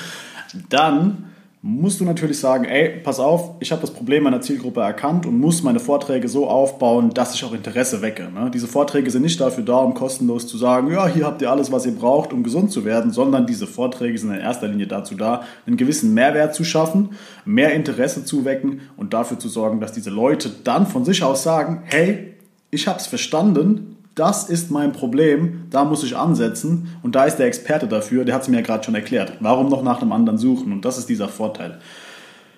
Dann 0.68 1.30
musst 1.62 2.00
du 2.00 2.06
natürlich 2.06 2.40
sagen, 2.40 2.64
ey, 2.64 3.00
pass 3.02 3.20
auf, 3.20 3.56
ich 3.60 3.70
habe 3.70 3.82
das 3.82 3.90
Problem 3.90 4.22
meiner 4.22 4.40
Zielgruppe 4.40 4.80
erkannt 4.80 5.26
und 5.26 5.38
muss 5.38 5.62
meine 5.62 5.78
Vorträge 5.78 6.26
so 6.26 6.48
aufbauen, 6.48 7.10
dass 7.10 7.34
ich 7.34 7.44
auch 7.44 7.52
Interesse 7.52 8.00
wecke. 8.00 8.30
Ne? 8.32 8.50
Diese 8.50 8.66
Vorträge 8.66 9.10
sind 9.10 9.22
nicht 9.22 9.38
dafür 9.38 9.62
da, 9.62 9.76
um 9.76 9.92
kostenlos 9.92 10.46
zu 10.46 10.56
sagen, 10.56 10.90
ja, 10.90 11.06
hier 11.06 11.26
habt 11.26 11.42
ihr 11.42 11.50
alles, 11.50 11.70
was 11.70 11.84
ihr 11.84 11.94
braucht, 11.94 12.32
um 12.32 12.42
gesund 12.42 12.72
zu 12.72 12.86
werden, 12.86 13.10
sondern 13.10 13.46
diese 13.46 13.66
Vorträge 13.66 14.16
sind 14.16 14.32
in 14.32 14.40
erster 14.40 14.68
Linie 14.68 14.86
dazu 14.86 15.16
da, 15.16 15.42
einen 15.66 15.76
gewissen 15.76 16.14
Mehrwert 16.14 16.54
zu 16.54 16.64
schaffen, 16.64 17.10
mehr 17.44 17.74
Interesse 17.74 18.24
zu 18.24 18.46
wecken 18.46 18.80
und 18.96 19.12
dafür 19.12 19.38
zu 19.38 19.50
sorgen, 19.50 19.80
dass 19.80 19.92
diese 19.92 20.10
Leute 20.10 20.50
dann 20.64 20.86
von 20.86 21.04
sich 21.04 21.22
aus 21.22 21.42
sagen, 21.42 21.82
hey, 21.84 22.36
ich 22.70 22.88
habe 22.88 23.00
es 23.00 23.06
verstanden, 23.06 23.89
das 24.14 24.48
ist 24.48 24.70
mein 24.70 24.92
Problem, 24.92 25.66
da 25.70 25.84
muss 25.84 26.02
ich 26.04 26.16
ansetzen 26.16 26.96
und 27.02 27.14
da 27.14 27.24
ist 27.24 27.36
der 27.36 27.46
Experte 27.46 27.86
dafür, 27.86 28.24
der 28.24 28.34
hat 28.34 28.42
es 28.42 28.48
mir 28.48 28.56
ja 28.56 28.62
gerade 28.62 28.84
schon 28.84 28.94
erklärt. 28.94 29.32
Warum 29.40 29.68
noch 29.68 29.82
nach 29.82 30.02
einem 30.02 30.12
anderen 30.12 30.38
suchen? 30.38 30.72
Und 30.72 30.84
das 30.84 30.98
ist 30.98 31.08
dieser 31.08 31.28
Vorteil. 31.28 31.78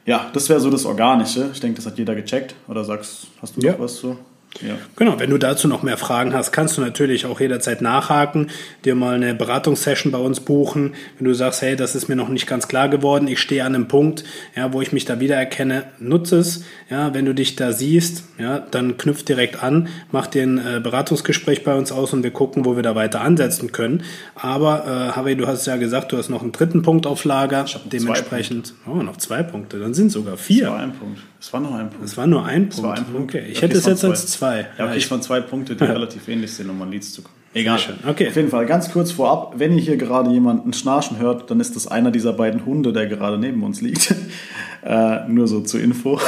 Ja, 0.04 0.30
das 0.32 0.48
wäre 0.48 0.60
so 0.60 0.70
das 0.70 0.84
Organische. 0.84 1.50
Ich 1.52 1.60
denke, 1.60 1.76
das 1.76 1.86
hat 1.86 1.98
jeder 1.98 2.14
gecheckt. 2.14 2.54
Oder 2.66 2.84
sagst, 2.84 3.28
hast 3.40 3.56
du 3.56 3.60
ja. 3.60 3.72
noch 3.72 3.80
was 3.80 3.96
so? 3.96 4.16
Ja. 4.60 4.76
Genau, 4.96 5.18
wenn 5.18 5.30
du 5.30 5.38
dazu 5.38 5.66
noch 5.66 5.82
mehr 5.82 5.96
Fragen 5.96 6.34
hast, 6.34 6.52
kannst 6.52 6.76
du 6.76 6.82
natürlich 6.82 7.26
auch 7.26 7.40
jederzeit 7.40 7.80
nachhaken, 7.80 8.50
dir 8.84 8.94
mal 8.94 9.14
eine 9.14 9.34
Beratungssession 9.34 10.12
bei 10.12 10.18
uns 10.18 10.40
buchen. 10.40 10.94
Wenn 11.18 11.26
du 11.26 11.34
sagst, 11.34 11.62
hey, 11.62 11.74
das 11.74 11.94
ist 11.94 12.08
mir 12.08 12.16
noch 12.16 12.28
nicht 12.28 12.46
ganz 12.46 12.68
klar 12.68 12.88
geworden, 12.88 13.28
ich 13.28 13.40
stehe 13.40 13.64
an 13.64 13.74
einem 13.74 13.88
Punkt, 13.88 14.24
ja, 14.54 14.72
wo 14.72 14.80
ich 14.82 14.92
mich 14.92 15.04
da 15.04 15.20
wiedererkenne, 15.20 15.84
nutze 15.98 16.38
es. 16.38 16.64
Ja, 16.90 17.14
wenn 17.14 17.24
du 17.24 17.34
dich 17.34 17.56
da 17.56 17.72
siehst, 17.72 18.24
ja, 18.38 18.58
dann 18.58 18.98
knüpf 18.98 19.24
direkt 19.24 19.62
an, 19.62 19.88
mach 20.10 20.26
dir 20.26 20.42
ein 20.42 20.58
äh, 20.58 20.80
Beratungsgespräch 20.80 21.64
bei 21.64 21.74
uns 21.74 21.90
aus 21.90 22.12
und 22.12 22.22
wir 22.22 22.30
gucken, 22.30 22.64
wo 22.64 22.76
wir 22.76 22.82
da 22.82 22.94
weiter 22.94 23.22
ansetzen 23.22 23.72
können. 23.72 24.02
Aber 24.34 24.84
äh, 24.84 25.16
Harvey, 25.16 25.36
du 25.36 25.46
hast 25.46 25.66
ja 25.66 25.76
gesagt, 25.76 26.12
du 26.12 26.18
hast 26.18 26.28
noch 26.28 26.42
einen 26.42 26.52
dritten 26.52 26.82
Punkt 26.82 27.06
auf 27.06 27.24
Lager. 27.24 27.64
Dementsprechend, 27.84 28.74
oh, 28.86 29.02
noch 29.02 29.16
zwei 29.16 29.42
Punkte, 29.42 29.78
dann 29.78 29.94
sind 29.94 30.10
sogar 30.10 30.36
vier. 30.36 30.68
War 30.68 30.80
ein 30.80 30.92
Punkt. 30.92 31.20
Es 31.42 31.52
war 31.52 31.58
nur 31.58 31.74
ein 31.74 31.90
Punkt. 31.90 32.04
Es 32.04 32.16
war 32.16 32.28
nur 32.28 32.44
ein 32.44 32.68
Punkt. 32.68 32.98
Ein 32.98 33.04
Punkt. 33.04 33.34
Okay, 33.34 33.46
ich 33.50 33.58
okay, 33.58 33.66
hätte 33.66 33.78
es 33.78 33.86
jetzt 33.86 34.00
zwei. 34.02 34.08
als 34.10 34.26
zwei. 34.28 34.66
Ja, 34.78 34.84
okay, 34.86 34.96
ich 34.96 35.10
waren 35.10 35.22
zwei 35.22 35.40
Punkte, 35.40 35.74
die 35.74 35.82
relativ 35.82 36.28
ähnlich 36.28 36.52
sind, 36.52 36.70
um 36.70 36.80
an 36.80 36.92
Leads 36.92 37.12
zu 37.12 37.22
kommen. 37.22 37.34
Egal. 37.52 37.80
Okay. 38.06 38.28
Auf 38.28 38.36
jeden 38.36 38.48
Fall, 38.48 38.64
ganz 38.64 38.92
kurz 38.92 39.10
vorab, 39.10 39.54
wenn 39.56 39.72
ihr 39.72 39.80
hier 39.82 39.96
gerade 39.96 40.30
jemanden 40.30 40.72
schnarchen 40.72 41.18
hört, 41.18 41.50
dann 41.50 41.58
ist 41.58 41.74
das 41.74 41.88
einer 41.88 42.12
dieser 42.12 42.32
beiden 42.32 42.64
Hunde, 42.64 42.92
der 42.92 43.06
gerade 43.06 43.38
neben 43.38 43.64
uns 43.64 43.80
liegt. 43.80 44.14
äh, 44.84 45.26
nur 45.26 45.48
so 45.48 45.62
zur 45.62 45.80
Info. 45.80 46.20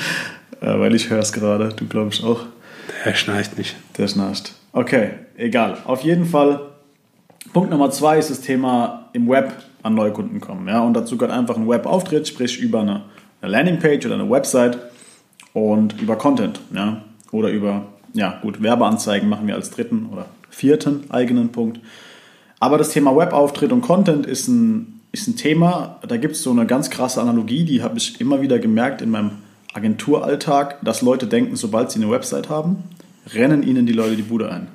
äh, 0.60 0.78
weil 0.78 0.94
ich 0.94 1.08
höre 1.08 1.20
es 1.20 1.32
gerade, 1.32 1.70
du 1.70 1.86
glaubst 1.86 2.22
auch. 2.22 2.44
Der 3.06 3.14
schnarcht 3.14 3.56
nicht. 3.56 3.74
Der 3.96 4.06
schnarcht. 4.06 4.52
Okay, 4.72 5.12
egal. 5.38 5.78
Auf 5.86 6.02
jeden 6.02 6.26
Fall, 6.26 6.60
Punkt 7.54 7.70
Nummer 7.70 7.90
zwei 7.90 8.18
ist 8.18 8.28
das 8.28 8.42
Thema 8.42 9.08
im 9.14 9.30
Web 9.30 9.50
an 9.82 9.94
Neukunden 9.94 10.42
kommen. 10.42 10.68
Ja? 10.68 10.82
Und 10.82 10.92
dazu 10.92 11.16
gehört 11.16 11.34
einfach 11.34 11.56
ein 11.56 11.66
Webauftritt, 11.66 12.28
sprich 12.28 12.58
über 12.60 12.82
eine 12.82 13.04
eine 13.40 13.52
Landingpage 13.52 14.06
oder 14.06 14.14
eine 14.14 14.30
Website 14.30 14.78
und 15.52 16.00
über 16.00 16.16
Content. 16.16 16.60
Ja? 16.74 17.02
Oder 17.32 17.50
über, 17.50 17.86
ja 18.14 18.38
gut, 18.42 18.62
Werbeanzeigen 18.62 19.28
machen 19.28 19.46
wir 19.46 19.54
als 19.54 19.70
dritten 19.70 20.06
oder 20.12 20.26
vierten 20.50 21.10
eigenen 21.10 21.50
Punkt. 21.50 21.80
Aber 22.60 22.78
das 22.78 22.90
Thema 22.90 23.16
Webauftritt 23.16 23.72
und 23.72 23.82
Content 23.82 24.26
ist 24.26 24.48
ein, 24.48 25.00
ist 25.12 25.28
ein 25.28 25.36
Thema, 25.36 26.00
da 26.06 26.16
gibt 26.16 26.34
es 26.34 26.42
so 26.42 26.50
eine 26.50 26.66
ganz 26.66 26.90
krasse 26.90 27.20
Analogie, 27.20 27.64
die 27.64 27.82
habe 27.82 27.98
ich 27.98 28.20
immer 28.20 28.40
wieder 28.40 28.58
gemerkt 28.58 29.00
in 29.00 29.10
meinem 29.10 29.30
Agenturalltag, 29.74 30.78
dass 30.82 31.02
Leute 31.02 31.26
denken, 31.26 31.56
sobald 31.56 31.90
sie 31.90 32.02
eine 32.02 32.10
Website 32.10 32.48
haben, 32.48 32.84
rennen 33.34 33.62
ihnen 33.62 33.86
die 33.86 33.92
Leute 33.92 34.16
die 34.16 34.22
Bude 34.22 34.50
ein. 34.50 34.68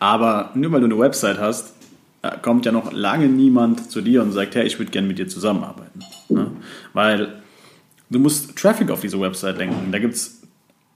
Aber 0.00 0.50
nur 0.54 0.72
weil 0.72 0.80
du 0.80 0.86
eine 0.86 0.98
Website 0.98 1.38
hast, 1.38 1.74
kommt 2.42 2.66
ja 2.66 2.72
noch 2.72 2.92
lange 2.92 3.26
niemand 3.26 3.90
zu 3.90 4.00
dir 4.00 4.22
und 4.22 4.32
sagt, 4.32 4.54
hey, 4.54 4.66
ich 4.66 4.78
würde 4.78 4.90
gerne 4.90 5.06
mit 5.06 5.18
dir 5.18 5.28
zusammenarbeiten. 5.28 6.00
Ne? 6.28 6.50
Weil 6.92 7.42
du 8.14 8.20
musst 8.20 8.56
Traffic 8.56 8.90
auf 8.90 9.00
diese 9.00 9.20
Website 9.20 9.58
lenken. 9.58 9.90
Da 9.92 9.98
gibt 9.98 10.14
es 10.14 10.42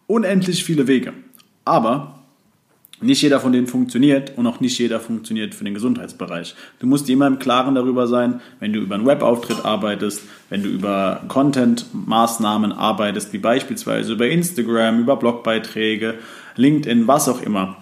unendlich 0.07 0.65
viele 0.65 0.87
Wege. 0.87 1.13
Aber 1.65 2.15
nicht 3.01 3.23
jeder 3.23 3.39
von 3.39 3.53
denen 3.53 3.67
funktioniert 3.67 4.37
und 4.37 4.47
auch 4.47 4.61
nicht 4.61 4.79
jeder 4.79 4.99
funktioniert 4.99 5.55
für 5.55 5.65
den 5.65 5.75
Gesundheitsbereich. 5.75 6.55
Du 6.81 6.87
musst 6.87 7.07
dir 7.07 7.13
immer 7.13 7.29
im 7.29 7.39
Klaren 7.39 7.75
darüber 7.75 8.09
sein, 8.09 8.41
wenn 8.59 8.73
du 8.73 8.81
über 8.81 8.97
einen 8.97 9.07
Webauftritt 9.07 9.65
arbeitest, 9.65 10.23
wenn 10.49 10.63
du 10.63 10.69
über 10.69 11.23
Content-Maßnahmen 11.29 12.73
arbeitest, 12.73 13.33
wie 13.33 13.39
beispielsweise 13.39 14.15
über 14.15 14.29
Instagram, 14.29 15.01
über 15.01 15.17
Blogbeiträge, 15.17 16.15
LinkedIn, 16.57 17.07
was 17.07 17.29
auch 17.29 17.41
immer. 17.43 17.77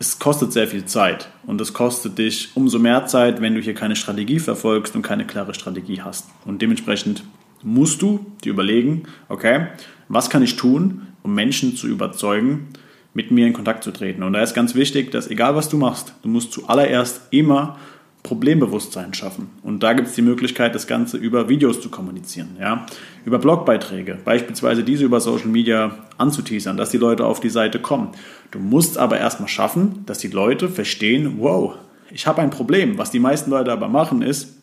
Es 0.00 0.18
kostet 0.18 0.52
sehr 0.52 0.66
viel 0.66 0.86
Zeit 0.86 1.28
und 1.46 1.60
es 1.60 1.72
kostet 1.72 2.18
dich 2.18 2.50
umso 2.56 2.80
mehr 2.80 3.06
Zeit, 3.06 3.40
wenn 3.40 3.54
du 3.54 3.60
hier 3.60 3.74
keine 3.74 3.94
Strategie 3.94 4.40
verfolgst 4.40 4.96
und 4.96 5.02
keine 5.02 5.24
klare 5.24 5.54
Strategie 5.54 6.02
hast. 6.02 6.26
Und 6.44 6.60
dementsprechend 6.60 7.22
musst 7.64 8.02
du 8.02 8.26
dir 8.44 8.52
überlegen, 8.52 9.04
okay, 9.28 9.68
was 10.08 10.30
kann 10.30 10.42
ich 10.42 10.56
tun, 10.56 11.08
um 11.22 11.34
Menschen 11.34 11.76
zu 11.76 11.86
überzeugen, 11.86 12.68
mit 13.14 13.30
mir 13.30 13.46
in 13.46 13.52
Kontakt 13.52 13.84
zu 13.84 13.90
treten. 13.90 14.22
Und 14.22 14.32
da 14.32 14.42
ist 14.42 14.54
ganz 14.54 14.74
wichtig, 14.74 15.10
dass 15.10 15.28
egal 15.28 15.54
was 15.54 15.68
du 15.68 15.76
machst, 15.76 16.14
du 16.22 16.28
musst 16.28 16.52
zuallererst 16.52 17.22
immer 17.30 17.76
Problembewusstsein 18.22 19.14
schaffen. 19.14 19.50
Und 19.62 19.82
da 19.82 19.94
gibt 19.94 20.08
es 20.08 20.14
die 20.14 20.22
Möglichkeit, 20.22 20.74
das 20.74 20.86
Ganze 20.86 21.16
über 21.16 21.48
Videos 21.48 21.80
zu 21.80 21.90
kommunizieren, 21.90 22.56
ja? 22.60 22.86
über 23.24 23.38
Blogbeiträge, 23.38 24.16
beispielsweise 24.24 24.84
diese 24.84 25.04
über 25.04 25.20
Social 25.20 25.48
Media 25.48 25.98
anzuteasern, 26.18 26.76
dass 26.76 26.90
die 26.90 26.98
Leute 26.98 27.26
auf 27.26 27.40
die 27.40 27.50
Seite 27.50 27.80
kommen. 27.80 28.10
Du 28.52 28.60
musst 28.60 28.96
aber 28.96 29.18
erstmal 29.18 29.48
schaffen, 29.48 30.04
dass 30.06 30.18
die 30.18 30.28
Leute 30.28 30.68
verstehen, 30.68 31.34
wow, 31.38 31.74
ich 32.12 32.26
habe 32.26 32.42
ein 32.42 32.50
Problem. 32.50 32.96
Was 32.96 33.10
die 33.10 33.18
meisten 33.18 33.50
Leute 33.50 33.72
aber 33.72 33.88
machen 33.88 34.22
ist, 34.22 34.56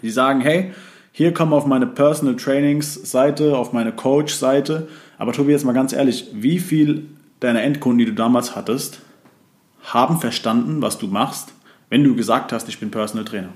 sie 0.00 0.10
sagen, 0.10 0.40
hey, 0.40 0.72
hier 1.12 1.34
komm 1.34 1.52
auf 1.52 1.66
meine 1.66 1.86
Personal 1.86 2.36
Trainings 2.36 2.94
Seite, 2.94 3.56
auf 3.56 3.72
meine 3.72 3.92
Coach 3.92 4.34
Seite. 4.34 4.88
Aber 5.18 5.32
Tobi, 5.32 5.52
jetzt 5.52 5.64
mal 5.64 5.72
ganz 5.72 5.92
ehrlich, 5.92 6.28
wie 6.32 6.58
viel 6.58 7.06
deiner 7.40 7.62
Endkunden, 7.62 7.98
die 7.98 8.04
du 8.06 8.12
damals 8.12 8.54
hattest, 8.54 9.00
haben 9.82 10.20
verstanden, 10.20 10.82
was 10.82 10.98
du 10.98 11.06
machst, 11.08 11.52
wenn 11.88 12.04
du 12.04 12.14
gesagt 12.14 12.52
hast, 12.52 12.68
ich 12.68 12.78
bin 12.78 12.90
Personal 12.90 13.24
Trainer? 13.24 13.50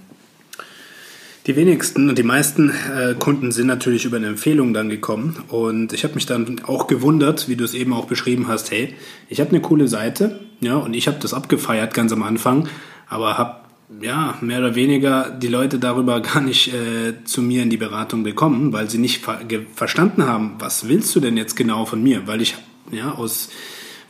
Die 1.47 1.57
wenigsten 1.57 2.09
und 2.09 2.17
die 2.17 2.23
meisten 2.23 2.71
äh, 2.71 3.15
Kunden 3.19 3.53
sind 3.53 3.67
natürlich 3.67 4.07
über 4.07 4.17
eine 4.17 4.29
Empfehlung 4.29 4.73
dann 4.73 4.89
gekommen. 4.89 5.37
Und 5.49 5.93
ich 5.93 6.03
habe 6.03 6.15
mich 6.15 6.25
dann 6.25 6.63
auch 6.65 6.87
gewundert, 6.87 7.49
wie 7.49 7.57
du 7.57 7.65
es 7.65 7.75
eben 7.75 7.93
auch 7.93 8.07
beschrieben 8.07 8.49
hast, 8.49 8.71
hey, 8.71 8.95
ich 9.29 9.41
habe 9.41 9.51
eine 9.51 9.61
coole 9.61 9.87
Seite, 9.87 10.41
ja, 10.61 10.77
und 10.77 10.95
ich 10.95 11.07
habe 11.07 11.19
das 11.21 11.35
abgefeiert 11.35 11.93
ganz 11.93 12.13
am 12.13 12.23
Anfang, 12.23 12.69
aber 13.07 13.37
habe 13.37 13.64
ja, 14.01 14.37
mehr 14.41 14.59
oder 14.59 14.75
weniger 14.75 15.31
die 15.31 15.49
Leute 15.49 15.79
darüber 15.79 16.21
gar 16.35 16.41
nicht 16.41 16.73
äh, 16.73 17.25
zu 17.25 17.43
mir 17.43 17.63
in 17.63 17.71
die 17.71 17.77
Beratung 17.77 18.23
bekommen, 18.23 18.73
weil 18.73 18.91
sie 18.91 18.99
nicht 18.99 19.23
ver 19.23 19.41
verstanden 19.75 20.27
haben, 20.27 20.55
was 20.59 20.89
willst 20.89 21.15
du 21.15 21.21
denn 21.21 21.37
jetzt 21.37 21.57
genau 21.57 21.85
von 21.87 22.03
mir? 22.03 22.27
Weil 22.27 22.43
ich 22.43 22.57
ja 22.91 23.13
aus 23.13 23.51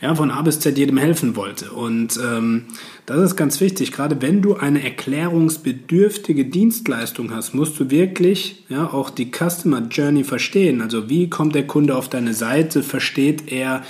ja, 0.01 0.13
von 0.13 0.29
A 0.29 0.41
bis 0.41 0.59
Z 0.59 0.77
jedem 0.77 0.97
helfen 0.97 1.35
wollte. 1.35 1.71
Und 1.71 2.19
ähm, 2.23 2.65
das 3.05 3.21
ist 3.21 3.35
ganz 3.35 3.61
wichtig. 3.61 3.91
Gerade 3.91 4.21
wenn 4.21 4.41
du 4.41 4.55
eine 4.55 4.83
erklärungsbedürftige 4.83 6.45
Dienstleistung 6.45 7.33
hast, 7.33 7.53
musst 7.53 7.79
du 7.79 7.89
wirklich 7.89 8.65
ja, 8.69 8.91
auch 8.91 9.09
die 9.09 9.31
Customer 9.31 9.81
Journey 9.89 10.23
verstehen. 10.23 10.81
Also 10.81 11.09
wie 11.09 11.29
kommt 11.29 11.55
der 11.55 11.65
Kunde 11.65 11.95
auf 11.95 12.09
deine 12.09 12.33
Seite? 12.33 12.83
Versteht 12.83 13.51
er 13.51 13.83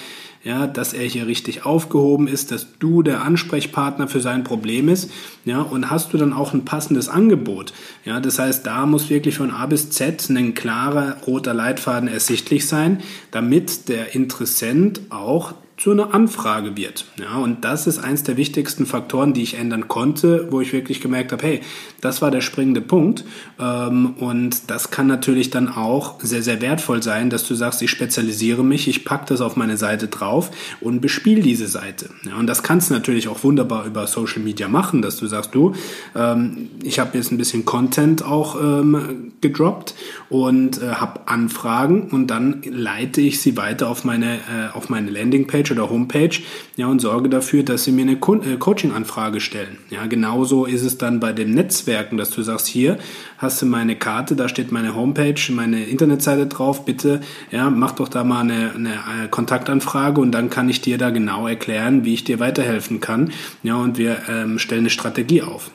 ja, 0.45 0.67
dass 0.67 0.93
er 0.93 1.03
hier 1.03 1.27
richtig 1.27 1.65
aufgehoben 1.65 2.27
ist, 2.27 2.51
dass 2.51 2.67
du 2.79 3.01
der 3.01 3.23
Ansprechpartner 3.23 4.07
für 4.07 4.21
sein 4.21 4.43
Problem 4.43 4.87
ist, 4.87 5.11
ja, 5.43 5.61
und 5.61 5.89
hast 5.89 6.13
du 6.13 6.17
dann 6.17 6.31
auch 6.31 6.53
ein 6.53 6.63
passendes 6.63 7.09
Angebot, 7.09 7.73
ja, 8.05 8.19
das 8.21 8.39
heißt, 8.39 8.65
da 8.65 8.85
muss 8.85 9.09
wirklich 9.09 9.35
von 9.35 9.51
A 9.51 9.65
bis 9.65 9.89
Z 9.89 10.29
ein 10.29 10.53
klarer 10.53 11.17
roter 11.25 11.53
Leitfaden 11.53 12.07
ersichtlich 12.07 12.67
sein, 12.67 13.01
damit 13.31 13.89
der 13.89 14.13
Interessent 14.15 15.01
auch 15.09 15.55
zu 15.77 15.91
einer 15.91 16.13
Anfrage 16.13 16.77
wird. 16.77 17.05
Ja, 17.19 17.37
und 17.37 17.65
das 17.65 17.85
ist 17.85 17.99
eins 17.99 18.23
der 18.23 18.37
wichtigsten 18.37 18.85
Faktoren, 18.85 19.33
die 19.33 19.43
ich 19.43 19.55
ändern 19.55 19.89
konnte, 19.89 20.47
wo 20.49 20.61
ich 20.61 20.71
wirklich 20.71 21.01
gemerkt 21.01 21.33
habe, 21.33 21.43
hey, 21.45 21.61
das 21.99 22.21
war 22.21 22.31
der 22.31 22.39
springende 22.39 22.79
Punkt. 22.79 23.25
Ähm, 23.59 24.13
und 24.19 24.69
das 24.69 24.89
kann 24.89 25.07
natürlich 25.07 25.49
dann 25.49 25.67
auch 25.67 26.21
sehr, 26.21 26.41
sehr 26.41 26.61
wertvoll 26.61 27.03
sein, 27.03 27.29
dass 27.29 27.45
du 27.45 27.55
sagst, 27.55 27.81
ich 27.81 27.91
spezialisiere 27.91 28.63
mich, 28.63 28.87
ich 28.87 29.03
packe 29.03 29.25
das 29.27 29.41
auf 29.41 29.57
meine 29.57 29.75
Seite 29.75 30.07
drauf 30.07 30.49
und 30.79 31.01
bespiele 31.01 31.41
diese 31.41 31.67
Seite. 31.67 32.09
Ja, 32.23 32.37
und 32.37 32.47
das 32.47 32.63
kannst 32.63 32.89
du 32.89 32.93
natürlich 32.93 33.27
auch 33.27 33.43
wunderbar 33.43 33.85
über 33.85 34.07
Social 34.07 34.41
Media 34.41 34.69
machen, 34.69 35.01
dass 35.01 35.17
du 35.17 35.27
sagst, 35.27 35.53
du, 35.53 35.73
ähm, 36.15 36.69
ich 36.83 36.99
habe 36.99 37.17
jetzt 37.17 37.33
ein 37.33 37.37
bisschen 37.37 37.65
Content 37.65 38.23
auch 38.23 38.55
ähm, 38.61 39.33
gedroppt 39.41 39.93
und 40.29 40.81
äh, 40.81 40.87
habe 40.87 41.27
Anfragen 41.27 42.09
und 42.11 42.27
dann 42.27 42.61
leite 42.63 43.19
ich 43.19 43.41
sie 43.41 43.57
weiter 43.57 43.89
auf 43.89 44.05
meine, 44.05 44.35
äh, 44.35 44.73
auf 44.73 44.87
meine 44.89 45.11
Landingpage 45.11 45.64
Webpage 45.65 45.71
oder 45.71 45.89
Homepage 45.89 46.39
ja, 46.75 46.87
und 46.87 46.99
sorge 46.99 47.29
dafür, 47.29 47.63
dass 47.63 47.83
sie 47.83 47.91
mir 47.91 48.03
eine 48.03 48.13
äh, 48.13 48.57
Coaching-Anfrage 48.57 49.39
stellen. 49.39 49.77
Ja, 49.89 50.05
genauso 50.05 50.65
ist 50.65 50.83
es 50.83 50.97
dann 50.97 51.19
bei 51.19 51.33
den 51.33 51.53
Netzwerken, 51.53 52.17
dass 52.17 52.31
du 52.31 52.41
sagst, 52.41 52.67
hier 52.67 52.97
hast 53.37 53.61
du 53.61 53.65
meine 53.65 53.95
Karte, 53.95 54.35
da 54.35 54.47
steht 54.47 54.71
meine 54.71 54.95
Homepage, 54.95 55.35
meine 55.51 55.85
Internetseite 55.85 56.47
drauf, 56.47 56.85
bitte, 56.85 57.21
ja, 57.51 57.69
mach 57.69 57.93
doch 57.93 58.09
da 58.09 58.23
mal 58.23 58.41
eine, 58.41 58.73
eine 58.75 58.93
äh, 58.93 59.27
Kontaktanfrage 59.29 60.21
und 60.21 60.31
dann 60.31 60.49
kann 60.49 60.69
ich 60.69 60.81
dir 60.81 60.97
da 60.97 61.09
genau 61.09 61.47
erklären, 61.47 62.05
wie 62.05 62.13
ich 62.13 62.23
dir 62.23 62.39
weiterhelfen 62.39 62.99
kann. 62.99 63.31
Ja, 63.63 63.75
und 63.75 63.97
wir 63.97 64.17
ähm, 64.29 64.59
stellen 64.59 64.81
eine 64.81 64.89
Strategie 64.89 65.41
auf. 65.41 65.71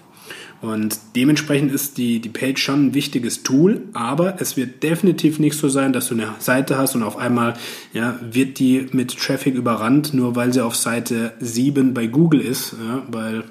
Und 0.60 0.98
dementsprechend 1.16 1.72
ist 1.72 1.96
die, 1.96 2.20
die 2.20 2.28
Page 2.28 2.62
schon 2.62 2.86
ein 2.86 2.94
wichtiges 2.94 3.42
Tool, 3.42 3.82
aber 3.94 4.40
es 4.40 4.56
wird 4.56 4.82
definitiv 4.82 5.38
nicht 5.38 5.56
so 5.56 5.68
sein, 5.68 5.92
dass 5.92 6.08
du 6.08 6.14
eine 6.14 6.34
Seite 6.38 6.76
hast 6.76 6.94
und 6.94 7.02
auf 7.02 7.16
einmal 7.16 7.54
ja, 7.94 8.18
wird 8.20 8.58
die 8.58 8.86
mit 8.92 9.18
Traffic 9.18 9.54
überrannt, 9.54 10.12
nur 10.12 10.36
weil 10.36 10.52
sie 10.52 10.62
auf 10.62 10.76
Seite 10.76 11.32
7 11.40 11.94
bei 11.94 12.06
Google 12.06 12.40
ist, 12.40 12.74
ja, 12.86 13.02
weil 13.10 13.44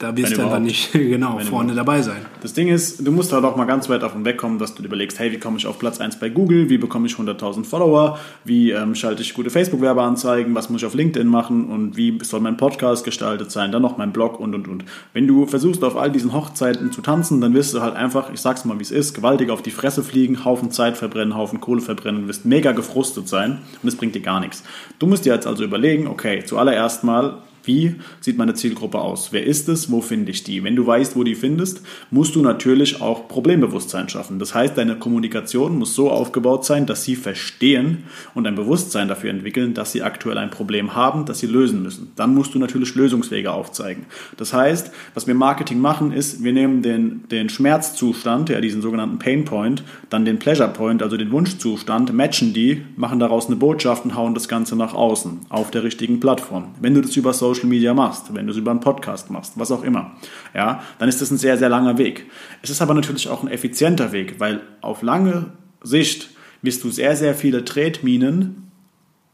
da 0.00 0.16
wirst 0.16 0.34
du 0.34 0.42
einfach 0.42 0.58
nicht 0.60 0.92
genau 0.92 1.36
Wenn 1.36 1.46
vorne 1.46 1.74
dabei 1.74 2.00
sein. 2.00 2.24
Das 2.40 2.54
Ding 2.54 2.68
ist, 2.68 3.06
du 3.06 3.12
musst 3.12 3.34
halt 3.34 3.44
auch 3.44 3.56
mal 3.56 3.66
ganz 3.66 3.90
weit 3.90 4.02
davon 4.02 4.24
wegkommen, 4.24 4.58
dass 4.58 4.74
du 4.74 4.80
dir 4.80 4.88
überlegst, 4.88 5.18
hey, 5.18 5.30
wie 5.30 5.38
komme 5.38 5.58
ich 5.58 5.66
auf 5.66 5.78
Platz 5.78 6.00
1 6.00 6.18
bei 6.18 6.30
Google, 6.30 6.70
wie 6.70 6.78
bekomme 6.78 7.06
ich 7.06 7.12
100.000 7.16 7.64
Follower, 7.64 8.18
wie 8.42 8.70
ähm, 8.70 8.94
schalte 8.94 9.20
ich 9.20 9.34
gute 9.34 9.50
Facebook-Werbeanzeigen, 9.50 10.54
was 10.54 10.70
muss 10.70 10.80
ich 10.80 10.86
auf 10.86 10.94
LinkedIn 10.94 11.28
machen? 11.28 11.68
Und 11.68 11.98
wie 11.98 12.18
soll 12.22 12.40
mein 12.40 12.56
Podcast 12.56 13.04
gestaltet 13.04 13.50
sein, 13.50 13.72
dann 13.72 13.82
noch 13.82 13.98
mein 13.98 14.10
Blog 14.10 14.40
und 14.40 14.54
und 14.54 14.68
und. 14.68 14.84
Wenn 15.12 15.26
du 15.26 15.44
versuchst, 15.44 15.84
auf 15.84 15.96
all 15.96 16.10
diesen 16.10 16.32
Hochzeiten 16.32 16.92
zu 16.92 17.02
tanzen, 17.02 17.42
dann 17.42 17.52
wirst 17.52 17.74
du 17.74 17.82
halt 17.82 17.94
einfach, 17.94 18.32
ich 18.32 18.40
sag's 18.40 18.64
mal 18.64 18.78
wie 18.78 18.82
es 18.82 18.90
ist, 18.90 19.12
gewaltig 19.12 19.50
auf 19.50 19.60
die 19.60 19.70
Fresse 19.70 20.02
fliegen, 20.02 20.46
Haufen 20.46 20.70
Zeit 20.70 20.96
verbrennen, 20.96 21.36
Haufen 21.36 21.60
Kohle 21.60 21.82
verbrennen, 21.82 22.26
wirst 22.26 22.46
mega 22.46 22.72
gefrustet 22.72 23.28
sein 23.28 23.58
und 23.82 23.88
es 23.88 23.96
bringt 23.96 24.14
dir 24.14 24.22
gar 24.22 24.40
nichts. 24.40 24.64
Du 24.98 25.06
musst 25.06 25.26
dir 25.26 25.34
jetzt 25.34 25.46
also 25.46 25.62
überlegen, 25.62 26.06
okay, 26.06 26.42
zuallererst 26.42 27.04
mal, 27.04 27.42
wie 27.64 27.96
sieht 28.20 28.38
meine 28.38 28.54
Zielgruppe 28.54 29.00
aus? 29.00 29.32
Wer 29.32 29.44
ist 29.44 29.68
es? 29.68 29.90
Wo 29.90 30.00
finde 30.00 30.30
ich 30.30 30.44
die? 30.44 30.64
Wenn 30.64 30.76
du 30.76 30.86
weißt, 30.86 31.16
wo 31.16 31.24
die 31.24 31.34
findest, 31.34 31.82
musst 32.10 32.34
du 32.34 32.42
natürlich 32.42 33.00
auch 33.00 33.28
Problembewusstsein 33.28 34.08
schaffen. 34.08 34.38
Das 34.38 34.54
heißt, 34.54 34.76
deine 34.76 34.96
Kommunikation 34.96 35.78
muss 35.78 35.94
so 35.94 36.10
aufgebaut 36.10 36.64
sein, 36.64 36.86
dass 36.86 37.04
sie 37.04 37.16
verstehen 37.16 38.04
und 38.34 38.46
ein 38.46 38.54
Bewusstsein 38.54 39.08
dafür 39.08 39.30
entwickeln, 39.30 39.74
dass 39.74 39.92
sie 39.92 40.02
aktuell 40.02 40.38
ein 40.38 40.50
Problem 40.50 40.94
haben, 40.94 41.26
das 41.26 41.40
sie 41.40 41.46
lösen 41.46 41.82
müssen. 41.82 42.12
Dann 42.16 42.34
musst 42.34 42.54
du 42.54 42.58
natürlich 42.58 42.94
Lösungswege 42.94 43.52
aufzeigen. 43.52 44.06
Das 44.36 44.52
heißt, 44.52 44.90
was 45.14 45.26
wir 45.26 45.34
Marketing 45.34 45.80
machen, 45.80 46.12
ist, 46.12 46.42
wir 46.42 46.52
nehmen 46.52 46.82
den, 46.82 47.28
den 47.30 47.48
Schmerzzustand, 47.48 48.48
ja, 48.48 48.60
diesen 48.60 48.82
sogenannten 48.82 49.18
Pain 49.18 49.44
Point, 49.44 49.82
dann 50.08 50.24
den 50.24 50.38
Pleasure 50.38 50.68
Point, 50.68 51.02
also 51.02 51.16
den 51.16 51.30
Wunschzustand, 51.30 52.12
matchen 52.12 52.52
die, 52.52 52.82
machen 52.96 53.20
daraus 53.20 53.46
eine 53.46 53.56
Botschaft 53.56 54.04
und 54.04 54.14
hauen 54.14 54.34
das 54.34 54.48
Ganze 54.48 54.76
nach 54.76 54.94
außen 54.94 55.40
auf 55.48 55.70
der 55.70 55.84
richtigen 55.84 56.20
Plattform. 56.20 56.74
Wenn 56.80 56.94
du 56.94 57.00
das 57.00 57.16
über 57.16 57.32
Social 57.32 57.49
Social 57.54 57.66
Media 57.66 57.94
machst, 57.94 58.34
wenn 58.34 58.46
du 58.46 58.52
es 58.52 58.58
über 58.58 58.70
einen 58.70 58.80
Podcast 58.80 59.30
machst, 59.30 59.54
was 59.56 59.70
auch 59.70 59.82
immer, 59.82 60.12
ja, 60.54 60.82
dann 60.98 61.08
ist 61.08 61.20
das 61.20 61.30
ein 61.30 61.38
sehr, 61.38 61.58
sehr 61.58 61.68
langer 61.68 61.98
Weg. 61.98 62.26
Es 62.62 62.70
ist 62.70 62.82
aber 62.82 62.94
natürlich 62.94 63.28
auch 63.28 63.42
ein 63.42 63.48
effizienter 63.48 64.12
Weg, 64.12 64.38
weil 64.38 64.60
auf 64.80 65.02
lange 65.02 65.46
Sicht 65.82 66.30
wirst 66.62 66.84
du 66.84 66.90
sehr, 66.90 67.16
sehr 67.16 67.34
viele 67.34 67.64
Tretminen 67.64 68.70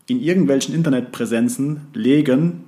in 0.07 0.21
irgendwelchen 0.21 0.75
Internetpräsenzen 0.75 1.81
legen, 1.93 2.65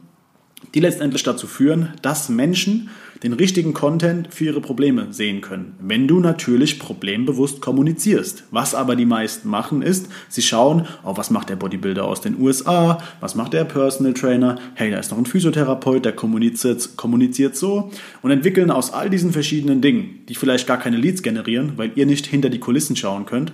die 0.75 0.81
letztendlich 0.81 1.23
dazu 1.23 1.47
führen, 1.47 1.95
dass 2.03 2.29
Menschen 2.29 2.91
den 3.23 3.33
richtigen 3.33 3.75
Content 3.75 4.33
für 4.33 4.45
ihre 4.45 4.61
Probleme 4.61 5.09
sehen 5.11 5.41
können. 5.41 5.75
Wenn 5.81 6.07
du 6.07 6.21
natürlich 6.21 6.79
problembewusst 6.79 7.61
kommunizierst. 7.61 8.45
Was 8.51 8.75
aber 8.75 8.95
die 8.95 9.07
meisten 9.07 9.49
machen 9.49 9.83
ist, 9.83 10.09
sie 10.29 10.43
schauen, 10.43 10.87
oh, 11.05 11.17
was 11.17 11.31
macht 11.31 11.49
der 11.49 11.57
Bodybuilder 11.57 12.05
aus 12.05 12.21
den 12.21 12.41
USA, 12.41 13.03
was 13.21 13.35
macht 13.35 13.55
der 13.55 13.65
Personal 13.65 14.15
Trainer, 14.15 14.59
hey, 14.75 14.91
da 14.91 14.99
ist 14.99 15.11
noch 15.11 15.19
ein 15.19 15.27
Physiotherapeut, 15.27 16.05
der 16.05 16.13
kommuniziert, 16.13 16.97
kommuniziert 16.97 17.57
so 17.57 17.91
und 18.23 18.31
entwickeln 18.31 18.71
aus 18.71 18.93
all 18.93 19.11
diesen 19.11 19.33
verschiedenen 19.33 19.81
Dingen, 19.81 20.21
die 20.29 20.35
vielleicht 20.35 20.67
gar 20.67 20.79
keine 20.79 20.97
Leads 20.97 21.23
generieren, 21.23 21.73
weil 21.77 21.93
ihr 21.97 22.07
nicht 22.07 22.27
hinter 22.27 22.51
die 22.51 22.61
Kulissen 22.61 22.95
schauen 22.95 23.27
könnt, 23.27 23.53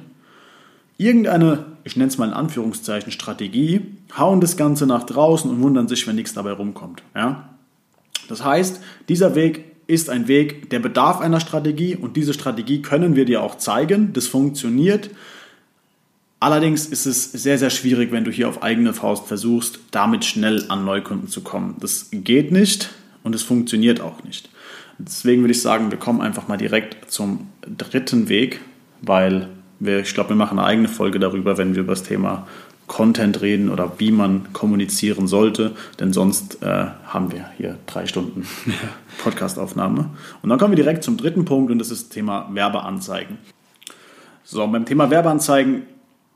irgendeine, 0.99 1.64
ich 1.85 1.97
nenne 1.97 2.09
es 2.09 2.19
mal 2.19 2.29
in 2.29 2.35
Anführungszeichen, 2.35 3.12
Strategie, 3.12 3.83
hauen 4.17 4.41
das 4.41 4.57
Ganze 4.57 4.87
nach 4.87 5.05
draußen 5.05 5.50
und 5.50 5.61
wundern 5.61 5.87
sich, 5.87 6.07
wenn 6.07 6.17
nichts 6.17 6.33
dabei 6.33 6.53
rumkommt. 6.53 7.03
Ja? 7.14 7.50
Das 8.29 8.43
heißt, 8.43 8.81
dieser 9.09 9.35
Weg 9.35 9.64
ist 9.87 10.09
ein 10.09 10.29
Weg, 10.29 10.71
der 10.71 10.79
bedarf 10.79 11.21
einer 11.21 11.41
Strategie 11.41 11.95
und 11.95 12.17
diese 12.17 12.33
Strategie 12.33 12.81
können 12.81 13.17
wir 13.17 13.26
dir 13.26 13.43
auch 13.43 13.57
zeigen. 13.57 14.14
Das 14.14 14.26
funktioniert. 14.26 15.11
Allerdings 16.41 16.87
ist 16.87 17.07
es 17.07 17.33
sehr, 17.33 17.59
sehr 17.59 17.71
schwierig, 17.71 18.12
wenn 18.12 18.25
du 18.25 18.31
hier 18.31 18.49
auf 18.49 18.62
eigene 18.62 18.95
Faust 18.95 19.26
versuchst, 19.26 19.81
damit 19.91 20.25
schnell 20.25 20.64
an 20.69 20.85
Neukunden 20.85 21.29
zu 21.29 21.43
kommen. 21.43 21.76
Das 21.81 22.09
geht 22.12 22.50
nicht 22.50 22.91
und 23.23 23.35
es 23.35 23.43
funktioniert 23.43 24.00
auch 24.00 24.25
nicht. 24.25 24.49
Deswegen 24.99 25.43
würde 25.43 25.53
ich 25.53 25.61
sagen, 25.61 25.91
wir 25.91 25.99
kommen 25.99 26.21
einfach 26.21 26.49
mal 26.49 26.57
direkt 26.57 27.11
zum 27.11 27.49
dritten 27.62 28.29
Weg, 28.29 28.61
weil 29.03 29.49
ich 29.81 30.14
glaube, 30.14 30.31
wir 30.31 30.37
machen 30.37 30.59
eine 30.59 30.66
eigene 30.66 30.88
Folge 30.88 31.19
darüber, 31.19 31.59
wenn 31.59 31.75
wir 31.75 31.83
über 31.83 31.93
das 31.93 32.02
Thema 32.02 32.47
Content 32.87 33.40
reden 33.40 33.71
oder 33.71 33.93
wie 33.99 34.11
man 34.11 34.52
kommunizieren 34.52 35.26
sollte, 35.26 35.73
denn 36.00 36.12
sonst 36.12 36.62
äh, 36.62 36.87
haben 37.07 37.33
wir 37.33 37.49
hier 37.57 37.78
drei 37.87 38.07
Stunden 38.07 38.47
Podcastaufnahme. 39.23 40.11
Und 40.43 40.50
dann 40.50 40.59
kommen 40.59 40.73
wir 40.73 40.83
direkt 40.83 41.02
zum 41.02 41.16
dritten 41.16 41.45
Punkt 41.45 41.71
und 41.71 41.78
das 41.78 41.90
ist 41.90 42.02
das 42.02 42.09
Thema 42.11 42.49
Werbeanzeigen. 42.52 43.38
So, 44.45 44.66
beim 44.66 44.85
Thema 44.85 45.11
Werbeanzeigen 45.11 45.85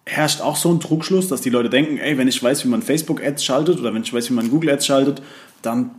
herrscht 0.07 0.41
auch 0.41 0.57
so 0.57 0.73
ein 0.73 0.81
Trugschluss, 0.81 1.29
dass 1.29 1.43
die 1.43 1.51
Leute 1.51 1.69
denken, 1.69 1.99
ey, 1.99 2.17
wenn 2.17 2.29
ich 2.29 2.43
weiß, 2.43 2.65
wie 2.65 2.69
man 2.69 2.81
Facebook-Ads 2.81 3.45
schaltet 3.45 3.79
oder 3.79 3.93
wenn 3.93 4.03
ich 4.03 4.15
weiß, 4.15 4.31
wie 4.31 4.35
man 4.35 4.49
Google-Ads 4.49 4.87
schaltet, 4.87 5.23
dann 5.61 5.91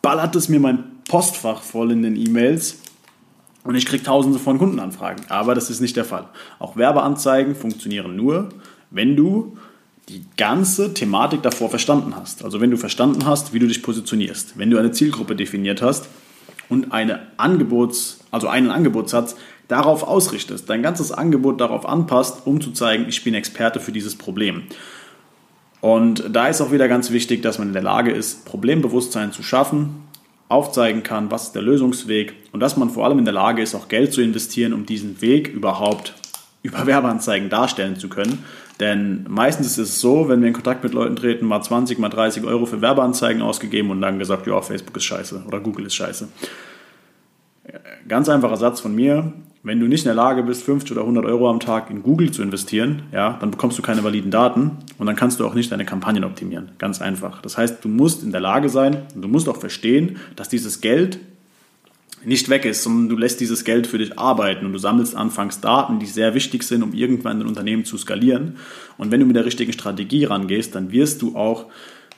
ballert 0.00 0.36
es 0.36 0.48
mir 0.48 0.60
mein 0.60 0.84
Postfach 1.08 1.62
voll 1.62 1.90
in 1.90 2.02
den 2.02 2.14
E-Mails 2.14 2.78
und 3.68 3.74
ich 3.74 3.84
kriege 3.84 4.02
tausende 4.02 4.38
von 4.38 4.56
Kundenanfragen. 4.56 5.26
Aber 5.28 5.54
das 5.54 5.68
ist 5.68 5.82
nicht 5.82 5.94
der 5.94 6.06
Fall. 6.06 6.30
Auch 6.58 6.78
Werbeanzeigen 6.78 7.54
funktionieren 7.54 8.16
nur, 8.16 8.48
wenn 8.90 9.14
du 9.14 9.58
die 10.08 10.24
ganze 10.38 10.94
Thematik 10.94 11.42
davor 11.42 11.68
verstanden 11.68 12.16
hast. 12.16 12.42
Also 12.42 12.62
wenn 12.62 12.70
du 12.70 12.78
verstanden 12.78 13.26
hast, 13.26 13.52
wie 13.52 13.58
du 13.58 13.66
dich 13.66 13.82
positionierst, 13.82 14.56
wenn 14.56 14.70
du 14.70 14.78
eine 14.78 14.92
Zielgruppe 14.92 15.36
definiert 15.36 15.82
hast 15.82 16.08
und 16.70 16.92
eine 16.92 17.26
Angebots, 17.36 18.20
also 18.30 18.48
einen 18.48 18.70
Angebotssatz 18.70 19.36
darauf 19.68 20.02
ausrichtest, 20.02 20.70
dein 20.70 20.82
ganzes 20.82 21.12
Angebot 21.12 21.60
darauf 21.60 21.84
anpasst, 21.84 22.46
um 22.46 22.62
zu 22.62 22.70
zeigen, 22.70 23.04
ich 23.06 23.22
bin 23.22 23.34
Experte 23.34 23.80
für 23.80 23.92
dieses 23.92 24.16
Problem. 24.16 24.62
Und 25.82 26.24
da 26.34 26.48
ist 26.48 26.62
auch 26.62 26.72
wieder 26.72 26.88
ganz 26.88 27.10
wichtig, 27.10 27.42
dass 27.42 27.58
man 27.58 27.68
in 27.68 27.74
der 27.74 27.82
Lage 27.82 28.12
ist, 28.12 28.46
Problembewusstsein 28.46 29.30
zu 29.30 29.42
schaffen, 29.42 30.07
aufzeigen 30.48 31.02
kann, 31.02 31.30
was 31.30 31.44
ist 31.44 31.54
der 31.54 31.62
Lösungsweg 31.62 32.34
und 32.52 32.60
dass 32.60 32.76
man 32.76 32.90
vor 32.90 33.04
allem 33.04 33.18
in 33.18 33.24
der 33.24 33.34
Lage 33.34 33.62
ist, 33.62 33.74
auch 33.74 33.88
Geld 33.88 34.12
zu 34.12 34.22
investieren, 34.22 34.72
um 34.72 34.86
diesen 34.86 35.20
Weg 35.20 35.48
überhaupt 35.48 36.14
über 36.62 36.86
Werbeanzeigen 36.86 37.50
darstellen 37.50 37.96
zu 37.96 38.08
können. 38.08 38.44
Denn 38.80 39.26
meistens 39.28 39.66
ist 39.66 39.78
es 39.78 40.00
so, 40.00 40.28
wenn 40.28 40.40
wir 40.40 40.48
in 40.48 40.54
Kontakt 40.54 40.84
mit 40.84 40.94
Leuten 40.94 41.16
treten, 41.16 41.46
mal 41.46 41.60
20, 41.60 41.98
mal 41.98 42.08
30 42.08 42.44
Euro 42.44 42.64
für 42.64 42.80
Werbeanzeigen 42.80 43.42
ausgegeben 43.42 43.90
und 43.90 44.00
dann 44.00 44.18
gesagt, 44.18 44.46
ja, 44.46 44.60
Facebook 44.60 44.96
ist 44.96 45.04
scheiße 45.04 45.44
oder 45.46 45.60
Google 45.60 45.86
ist 45.86 45.94
scheiße. 45.94 46.28
Ganz 48.06 48.28
einfacher 48.28 48.56
Satz 48.56 48.80
von 48.80 48.94
mir. 48.94 49.32
Wenn 49.62 49.80
du 49.80 49.86
nicht 49.86 50.04
in 50.04 50.08
der 50.08 50.14
Lage 50.14 50.44
bist, 50.44 50.62
50 50.62 50.92
oder 50.92 51.00
100 51.00 51.24
Euro 51.24 51.50
am 51.50 51.58
Tag 51.58 51.90
in 51.90 52.02
Google 52.02 52.30
zu 52.30 52.42
investieren, 52.42 53.02
ja, 53.12 53.36
dann 53.40 53.50
bekommst 53.50 53.76
du 53.76 53.82
keine 53.82 54.04
validen 54.04 54.30
Daten 54.30 54.70
und 54.98 55.06
dann 55.06 55.16
kannst 55.16 55.40
du 55.40 55.46
auch 55.46 55.54
nicht 55.54 55.72
deine 55.72 55.84
Kampagnen 55.84 56.24
optimieren. 56.24 56.70
Ganz 56.78 57.00
einfach. 57.00 57.42
Das 57.42 57.58
heißt, 57.58 57.84
du 57.84 57.88
musst 57.88 58.22
in 58.22 58.30
der 58.30 58.40
Lage 58.40 58.68
sein 58.68 59.02
und 59.14 59.22
du 59.22 59.28
musst 59.28 59.48
auch 59.48 59.56
verstehen, 59.56 60.18
dass 60.36 60.48
dieses 60.48 60.80
Geld 60.80 61.18
nicht 62.24 62.48
weg 62.48 62.64
ist, 62.64 62.82
sondern 62.82 63.08
du 63.08 63.16
lässt 63.16 63.40
dieses 63.40 63.64
Geld 63.64 63.86
für 63.86 63.98
dich 63.98 64.18
arbeiten 64.18 64.66
und 64.66 64.72
du 64.72 64.78
sammelst 64.78 65.14
anfangs 65.16 65.60
Daten, 65.60 65.98
die 65.98 66.06
sehr 66.06 66.34
wichtig 66.34 66.62
sind, 66.62 66.82
um 66.82 66.92
irgendwann 66.92 67.40
ein 67.40 67.46
Unternehmen 67.46 67.84
zu 67.84 67.96
skalieren. 67.96 68.56
Und 68.96 69.10
wenn 69.10 69.20
du 69.20 69.26
mit 69.26 69.36
der 69.36 69.44
richtigen 69.44 69.72
Strategie 69.72 70.24
rangehst, 70.24 70.74
dann 70.74 70.92
wirst 70.92 71.22
du 71.22 71.36
auch 71.36 71.66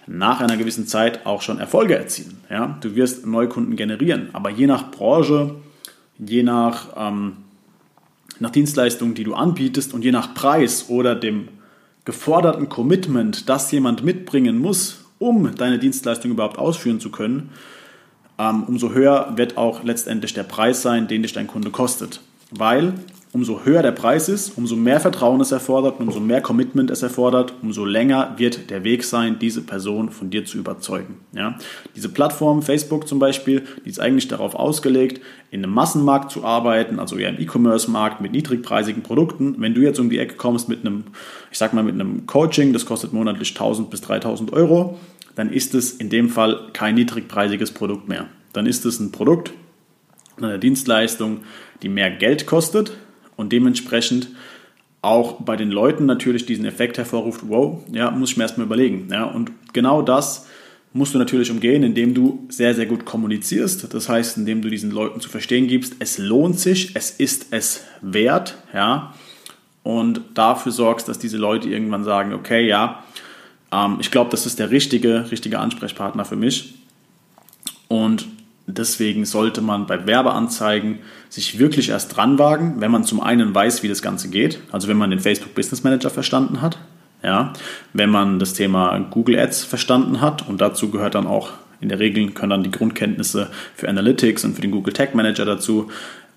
nach 0.06 0.40
einer 0.40 0.56
gewissen 0.56 0.86
Zeit 0.86 1.26
auch 1.26 1.42
schon 1.42 1.58
Erfolge 1.58 1.96
erzielen. 1.96 2.38
Ja? 2.50 2.78
Du 2.80 2.94
wirst 2.96 3.26
Neukunden 3.26 3.76
generieren, 3.76 4.30
aber 4.32 4.50
je 4.50 4.66
nach 4.66 4.90
Branche, 4.90 5.54
je 6.24 6.42
nach, 6.42 6.88
ähm, 6.96 7.36
nach 8.38 8.50
Dienstleistung, 8.50 9.14
die 9.14 9.24
du 9.24 9.34
anbietest 9.34 9.94
und 9.94 10.04
je 10.04 10.12
nach 10.12 10.34
Preis 10.34 10.86
oder 10.88 11.14
dem 11.14 11.48
geforderten 12.04 12.68
Commitment, 12.68 13.48
das 13.48 13.70
jemand 13.72 14.02
mitbringen 14.02 14.58
muss, 14.58 15.04
um 15.18 15.54
deine 15.54 15.78
Dienstleistung 15.78 16.30
überhaupt 16.30 16.58
ausführen 16.58 17.00
zu 17.00 17.10
können, 17.10 17.50
ähm, 18.38 18.64
umso 18.64 18.92
höher 18.92 19.34
wird 19.36 19.56
auch 19.56 19.84
letztendlich 19.84 20.32
der 20.32 20.44
Preis 20.44 20.82
sein, 20.82 21.08
den 21.08 21.22
dich 21.22 21.32
dein 21.32 21.46
Kunde 21.46 21.70
kostet. 21.70 22.20
Weil 22.50 22.94
umso 23.32 23.64
höher 23.64 23.82
der 23.82 23.92
Preis 23.92 24.28
ist, 24.28 24.58
umso 24.58 24.74
mehr 24.74 24.98
Vertrauen 24.98 25.40
es 25.40 25.52
erfordert, 25.52 26.00
umso 26.00 26.18
mehr 26.18 26.40
Commitment 26.40 26.90
es 26.90 27.02
erfordert, 27.02 27.54
umso 27.62 27.84
länger 27.84 28.34
wird 28.38 28.70
der 28.70 28.82
Weg 28.82 29.04
sein, 29.04 29.38
diese 29.38 29.60
Person 29.60 30.10
von 30.10 30.30
dir 30.30 30.44
zu 30.44 30.58
überzeugen. 30.58 31.18
Ja? 31.32 31.56
Diese 31.94 32.08
Plattform, 32.08 32.62
Facebook 32.62 33.06
zum 33.06 33.20
Beispiel, 33.20 33.64
die 33.84 33.90
ist 33.90 34.00
eigentlich 34.00 34.26
darauf 34.26 34.56
ausgelegt, 34.56 35.20
in 35.52 35.62
einem 35.62 35.72
Massenmarkt 35.72 36.32
zu 36.32 36.44
arbeiten, 36.44 36.98
also 36.98 37.16
eher 37.16 37.28
im 37.28 37.40
E-Commerce-Markt 37.40 38.20
mit 38.20 38.32
niedrigpreisigen 38.32 39.02
Produkten. 39.02 39.54
Wenn 39.58 39.74
du 39.74 39.80
jetzt 39.80 40.00
um 40.00 40.10
die 40.10 40.18
Ecke 40.18 40.34
kommst 40.34 40.68
mit 40.68 40.84
einem, 40.84 41.04
ich 41.52 41.58
sag 41.58 41.72
mal, 41.72 41.84
mit 41.84 41.94
einem 41.94 42.26
Coaching, 42.26 42.72
das 42.72 42.84
kostet 42.84 43.12
monatlich 43.12 43.50
1000 43.50 43.90
bis 43.90 44.00
3000 44.00 44.52
Euro, 44.52 44.98
dann 45.36 45.52
ist 45.52 45.76
es 45.76 45.92
in 45.92 46.10
dem 46.10 46.30
Fall 46.30 46.70
kein 46.72 46.96
niedrigpreisiges 46.96 47.70
Produkt 47.70 48.08
mehr. 48.08 48.26
Dann 48.52 48.66
ist 48.66 48.84
es 48.84 48.98
ein 48.98 49.12
Produkt, 49.12 49.52
eine 50.36 50.58
Dienstleistung, 50.58 51.40
die 51.82 51.88
mehr 51.88 52.10
Geld 52.10 52.46
kostet 52.46 52.92
und 53.40 53.52
dementsprechend 53.52 54.28
auch 55.02 55.40
bei 55.40 55.56
den 55.56 55.70
Leuten 55.70 56.06
natürlich 56.06 56.44
diesen 56.44 56.66
Effekt 56.66 56.98
hervorruft, 56.98 57.40
wow, 57.48 57.78
ja, 57.90 58.10
muss 58.10 58.32
ich 58.32 58.36
mir 58.36 58.44
erstmal 58.44 58.66
überlegen. 58.66 59.08
Ja, 59.10 59.24
und 59.24 59.50
genau 59.72 60.02
das 60.02 60.46
musst 60.92 61.14
du 61.14 61.18
natürlich 61.18 61.50
umgehen, 61.50 61.82
indem 61.82 62.14
du 62.14 62.46
sehr, 62.50 62.74
sehr 62.74 62.86
gut 62.86 63.06
kommunizierst. 63.06 63.92
Das 63.94 64.08
heißt, 64.08 64.36
indem 64.36 64.60
du 64.60 64.68
diesen 64.68 64.90
Leuten 64.90 65.20
zu 65.20 65.30
verstehen 65.30 65.68
gibst, 65.68 65.96
es 66.00 66.18
lohnt 66.18 66.58
sich, 66.58 66.94
es 66.94 67.10
ist 67.10 67.46
es 67.50 67.84
wert, 68.02 68.56
ja, 68.74 69.14
und 69.82 70.20
dafür 70.34 70.72
sorgst, 70.72 71.08
dass 71.08 71.18
diese 71.18 71.38
Leute 71.38 71.68
irgendwann 71.68 72.04
sagen, 72.04 72.34
okay, 72.34 72.66
ja, 72.66 73.02
ähm, 73.72 73.96
ich 74.00 74.10
glaube, 74.10 74.30
das 74.30 74.44
ist 74.44 74.58
der 74.58 74.70
richtige, 74.70 75.30
richtige 75.30 75.58
Ansprechpartner 75.58 76.26
für 76.26 76.36
mich. 76.36 76.74
Und 77.88 78.26
deswegen 78.78 79.24
sollte 79.24 79.60
man 79.60 79.86
bei 79.86 80.06
Werbeanzeigen 80.06 80.98
sich 81.28 81.58
wirklich 81.58 81.90
erst 81.90 82.16
dran 82.16 82.38
wagen, 82.38 82.76
wenn 82.78 82.90
man 82.90 83.04
zum 83.04 83.20
einen 83.20 83.54
weiß, 83.54 83.82
wie 83.82 83.88
das 83.88 84.02
Ganze 84.02 84.28
geht, 84.28 84.60
also 84.72 84.88
wenn 84.88 84.96
man 84.96 85.10
den 85.10 85.20
Facebook 85.20 85.54
Business 85.54 85.84
Manager 85.84 86.10
verstanden 86.10 86.60
hat, 86.60 86.78
ja, 87.22 87.52
wenn 87.92 88.10
man 88.10 88.38
das 88.38 88.54
Thema 88.54 88.98
Google 89.10 89.38
Ads 89.38 89.64
verstanden 89.64 90.20
hat 90.20 90.48
und 90.48 90.60
dazu 90.60 90.90
gehört 90.90 91.14
dann 91.14 91.26
auch 91.26 91.50
in 91.80 91.88
der 91.88 91.98
Regel 91.98 92.30
können 92.30 92.50
dann 92.50 92.62
die 92.62 92.70
Grundkenntnisse 92.70 93.50
für 93.74 93.88
Analytics 93.88 94.44
und 94.44 94.54
für 94.54 94.60
den 94.60 94.70
Google 94.70 94.92
Tag 94.92 95.14
Manager 95.14 95.44
dazu. 95.44 95.88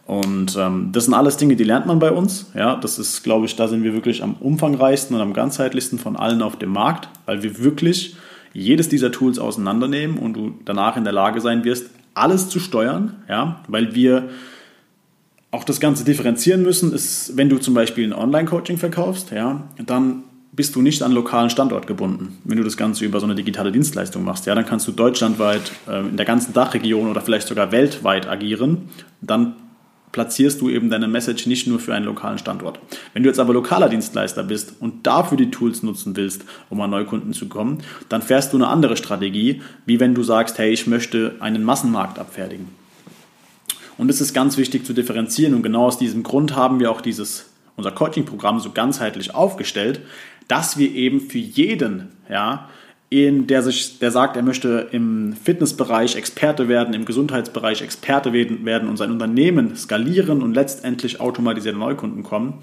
Und 0.06 0.58
ähm, 0.58 0.90
das 0.92 1.06
sind 1.06 1.14
alles 1.14 1.38
Dinge, 1.38 1.56
die 1.56 1.64
lernt 1.64 1.86
man 1.86 2.00
bei 2.00 2.12
uns. 2.12 2.52
Ja, 2.56 2.76
das 2.76 3.00
ist, 3.00 3.24
glaube 3.24 3.46
ich, 3.46 3.56
da 3.56 3.68
sind 3.68 3.84
wir 3.84 3.94
wirklich 3.94 4.24
am 4.24 4.36
umfangreichsten 4.36 5.16
und 5.16 5.22
am 5.22 5.34
ganzheitlichsten 5.34 6.00
von 6.00 6.16
allen 6.16 6.42
auf 6.42 6.58
dem 6.58 6.72
Markt, 6.72 7.08
weil 7.26 7.44
wir 7.44 7.60
wirklich 7.64 8.16
jedes 8.54 8.90
dieser 8.90 9.12
Tools 9.12 9.40
auseinandernehmen 9.40 10.18
und 10.18 10.34
du 10.34 10.54
danach 10.66 10.98
in 10.98 11.04
der 11.04 11.14
Lage 11.14 11.42
sein 11.42 11.64
wirst, 11.64 11.90
alles 12.14 12.50
zu 12.50 12.60
steuern, 12.60 13.16
ja, 13.28 13.62
weil 13.68 13.96
wir 13.96 14.30
auch 15.52 15.64
das 15.64 15.80
Ganze 15.80 16.04
differenzieren 16.04 16.64
müssen, 16.64 16.94
ist, 16.94 17.38
wenn 17.38 17.50
du 17.50 17.58
zum 17.58 17.74
Beispiel 17.74 18.08
ein 18.08 18.14
Online-Coaching 18.14 18.78
verkaufst, 18.78 19.32
ja, 19.32 19.64
dann 19.86 20.24
bist 20.52 20.76
du 20.76 20.82
nicht 20.82 21.02
an 21.02 21.12
lokalen 21.12 21.50
Standort 21.50 21.88
gebunden. 21.88 22.38
Wenn 22.44 22.58
du 22.58 22.64
das 22.64 22.78
Ganze 22.78 23.06
über 23.06 23.20
so 23.20 23.26
eine 23.26 23.36
digitale 23.36 23.72
Dienstleistung 23.72 24.24
machst, 24.24 24.46
ja, 24.46 24.54
dann 24.54 24.66
kannst 24.66 24.88
du 24.88 24.92
deutschlandweit 24.92 25.72
äh, 25.88 26.02
in 26.02 26.18
der 26.18 26.26
ganzen 26.26 26.54
Dachregion 26.54 27.10
oder 27.10 27.22
vielleicht 27.22 27.48
sogar 27.48 27.72
weltweit 27.72 28.28
agieren. 28.28 28.90
Dann 29.22 29.56
platzierst 30.14 30.62
du 30.62 30.70
eben 30.70 30.90
deine 30.90 31.10
Message 31.10 31.48
nicht 31.48 31.68
nur 31.68 31.80
für 31.80 31.94
einen 31.94 32.06
lokalen 32.06 32.38
Standort. 32.38 32.80
Wenn 33.14 33.24
du 33.24 33.30
jetzt 33.30 33.40
aber 33.40 33.52
lokaler 33.52 33.90
Dienstleister 33.90 34.44
bist 34.44 34.76
und 34.80 35.06
dafür 35.06 35.38
die 35.38 35.52
Tools 35.52 35.84
nutzen 35.84 36.16
willst, 36.16 36.46
um 36.70 36.80
an 36.80 36.92
Neukunden 36.92 37.34
zu 37.34 37.50
kommen, 37.50 37.80
dann 38.08 38.22
fährst 38.22 38.54
du 38.54 38.58
eine 38.58 38.68
andere 38.68 38.96
Strategie, 38.96 39.62
wie 39.86 40.00
wenn 40.00 40.16
du 40.16 40.24
sagst, 40.24 40.58
hey, 40.58 40.72
ich 40.72 40.88
möchte 40.88 41.36
einen 41.42 41.64
Massenmarkt 41.64 42.20
abfertigen. 42.20 42.70
Und 43.98 44.10
es 44.10 44.22
ist 44.22 44.34
ganz 44.34 44.58
wichtig 44.58 44.86
zu 44.86 44.94
differenzieren 44.94 45.54
und 45.54 45.64
genau 45.64 45.88
aus 45.88 45.98
diesem 45.98 46.24
Grund 46.24 46.56
haben 46.56 46.80
wir 46.80 46.90
auch 46.90 47.02
dieses 47.02 47.50
unser 47.76 47.92
Coaching-Programm 47.92 48.60
so 48.60 48.72
ganzheitlich 48.72 49.34
aufgestellt, 49.34 50.02
dass 50.48 50.78
wir 50.78 50.92
eben 50.94 51.22
für 51.22 51.40
jeden, 51.40 52.10
ja, 52.30 52.70
in 53.14 53.46
der 53.46 53.62
sich, 53.62 54.00
der 54.00 54.10
sagt, 54.10 54.36
er 54.36 54.42
möchte 54.42 54.88
im 54.92 55.34
Fitnessbereich 55.34 56.16
Experte 56.16 56.68
werden, 56.68 56.96
im 56.96 57.06
Gesundheitsbereich 57.06 57.84
Experte 57.84 58.34
werden 58.34 58.90
und 58.90 58.98
sein 58.98 59.12
Unternehmen 59.12 59.76
skalieren 59.76 60.42
und 60.42 60.56
letztendlich 60.56 61.22
automatisierte 61.22 61.78
Neukunden 61.78 62.24
kommen, 62.24 62.56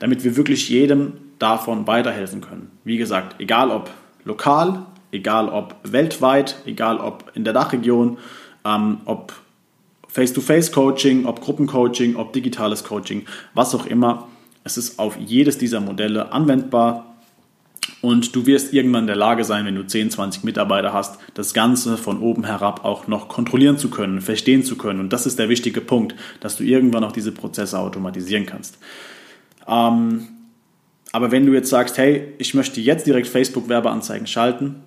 damit 0.00 0.24
wir 0.24 0.36
wirklich 0.36 0.68
jedem 0.68 1.12
davon 1.38 1.86
weiterhelfen 1.86 2.40
können. 2.40 2.72
Wie 2.82 2.96
gesagt, 2.96 3.40
egal 3.40 3.70
ob 3.70 3.90
lokal, 4.24 4.86
egal 5.12 5.48
ob 5.48 5.76
weltweit, 5.84 6.56
egal 6.66 6.98
ob 6.98 7.30
in 7.34 7.44
der 7.44 7.52
Dachregion, 7.52 8.18
ähm, 8.64 9.02
ob 9.04 9.32
Face-to-Face-Coaching, 10.08 11.26
ob 11.26 11.40
Gruppencoaching, 11.40 12.16
ob 12.16 12.32
digitales 12.32 12.82
Coaching, 12.82 13.24
was 13.54 13.72
auch 13.72 13.86
immer. 13.86 14.26
Es 14.64 14.76
ist 14.76 14.98
auf 14.98 15.16
jedes 15.16 15.58
dieser 15.58 15.80
Modelle 15.80 16.32
anwendbar 16.32 17.11
Und 18.02 18.34
du 18.34 18.46
wirst 18.46 18.74
irgendwann 18.74 19.04
in 19.04 19.06
der 19.06 19.16
Lage 19.16 19.44
sein, 19.44 19.64
wenn 19.64 19.76
du 19.76 19.86
10, 19.86 20.10
20 20.10 20.42
Mitarbeiter 20.42 20.92
hast, 20.92 21.20
das 21.34 21.54
Ganze 21.54 21.96
von 21.96 22.20
oben 22.20 22.44
herab 22.44 22.84
auch 22.84 23.06
noch 23.06 23.28
kontrollieren 23.28 23.78
zu 23.78 23.90
können, 23.90 24.20
verstehen 24.20 24.64
zu 24.64 24.76
können. 24.76 24.98
Und 24.98 25.12
das 25.12 25.24
ist 25.24 25.38
der 25.38 25.48
wichtige 25.48 25.80
Punkt, 25.80 26.16
dass 26.40 26.56
du 26.56 26.64
irgendwann 26.64 27.04
auch 27.04 27.12
diese 27.12 27.30
Prozesse 27.30 27.78
automatisieren 27.78 28.44
kannst. 28.44 28.78
Ähm, 29.68 30.26
aber 31.12 31.30
wenn 31.30 31.46
du 31.46 31.52
jetzt 31.52 31.70
sagst, 31.70 31.96
hey, 31.96 32.34
ich 32.38 32.54
möchte 32.54 32.80
jetzt 32.80 33.06
direkt 33.06 33.28
Facebook-Werbeanzeigen 33.28 34.26
schalten, 34.26 34.82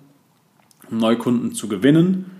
um 0.90 0.98
Neukunden 0.98 1.54
zu 1.54 1.68
gewinnen, 1.68 2.35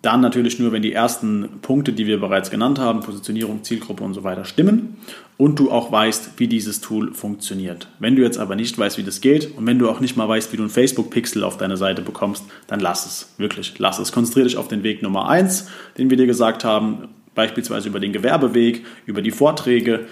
dann 0.00 0.22
natürlich 0.22 0.58
nur, 0.58 0.72
wenn 0.72 0.82
die 0.82 0.92
ersten 0.92 1.60
Punkte, 1.60 1.92
die 1.92 2.06
wir 2.06 2.18
bereits 2.18 2.50
genannt 2.50 2.78
haben, 2.78 3.00
Positionierung, 3.00 3.64
Zielgruppe 3.64 4.02
und 4.02 4.14
so 4.14 4.24
weiter, 4.24 4.46
stimmen 4.46 4.96
und 5.36 5.58
du 5.58 5.70
auch 5.70 5.92
weißt, 5.92 6.32
wie 6.38 6.48
dieses 6.48 6.80
Tool 6.80 7.12
funktioniert. 7.12 7.88
Wenn 7.98 8.16
du 8.16 8.22
jetzt 8.22 8.38
aber 8.38 8.56
nicht 8.56 8.78
weißt, 8.78 8.96
wie 8.96 9.02
das 9.02 9.20
geht 9.20 9.56
und 9.56 9.66
wenn 9.66 9.78
du 9.78 9.90
auch 9.90 10.00
nicht 10.00 10.16
mal 10.16 10.28
weißt, 10.28 10.52
wie 10.52 10.56
du 10.56 10.62
einen 10.62 10.70
Facebook-Pixel 10.70 11.44
auf 11.44 11.58
deine 11.58 11.76
Seite 11.76 12.00
bekommst, 12.00 12.44
dann 12.66 12.80
lass 12.80 13.04
es. 13.04 13.34
Wirklich, 13.36 13.74
lass 13.78 13.98
es. 13.98 14.12
Konzentriere 14.12 14.46
dich 14.46 14.56
auf 14.56 14.68
den 14.68 14.84
Weg 14.84 15.02
Nummer 15.02 15.28
1, 15.28 15.68
den 15.98 16.08
wir 16.08 16.16
dir 16.16 16.26
gesagt 16.26 16.64
haben, 16.64 17.08
beispielsweise 17.34 17.88
über 17.88 18.00
den 18.00 18.12
Gewerbeweg, 18.12 18.86
über 19.04 19.20
die 19.20 19.32
Vorträge 19.32 20.06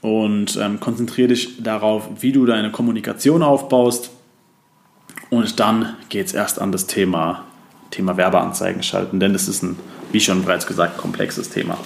und 0.00 0.56
ähm, 0.56 0.80
konzentriere 0.80 1.28
dich 1.28 1.62
darauf, 1.62 2.08
wie 2.20 2.32
du 2.32 2.46
deine 2.46 2.70
Kommunikation 2.70 3.42
aufbaust. 3.42 4.10
Und 5.28 5.60
dann 5.60 5.96
geht 6.08 6.26
es 6.26 6.34
erst 6.34 6.60
an 6.60 6.72
das 6.72 6.86
Thema 6.86 7.44
Thema 7.90 8.16
Werbeanzeigen 8.16 8.82
schalten, 8.82 9.20
denn 9.20 9.34
es 9.34 9.48
ist 9.48 9.62
ein, 9.62 9.76
wie 10.12 10.20
schon 10.20 10.44
bereits 10.44 10.66
gesagt, 10.66 10.98
komplexes 10.98 11.50
Thema. 11.50 11.78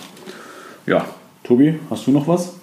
Ja, 0.86 1.06
Tobi, 1.44 1.78
hast 1.90 2.06
du 2.06 2.10
noch 2.10 2.28
was? 2.28 2.54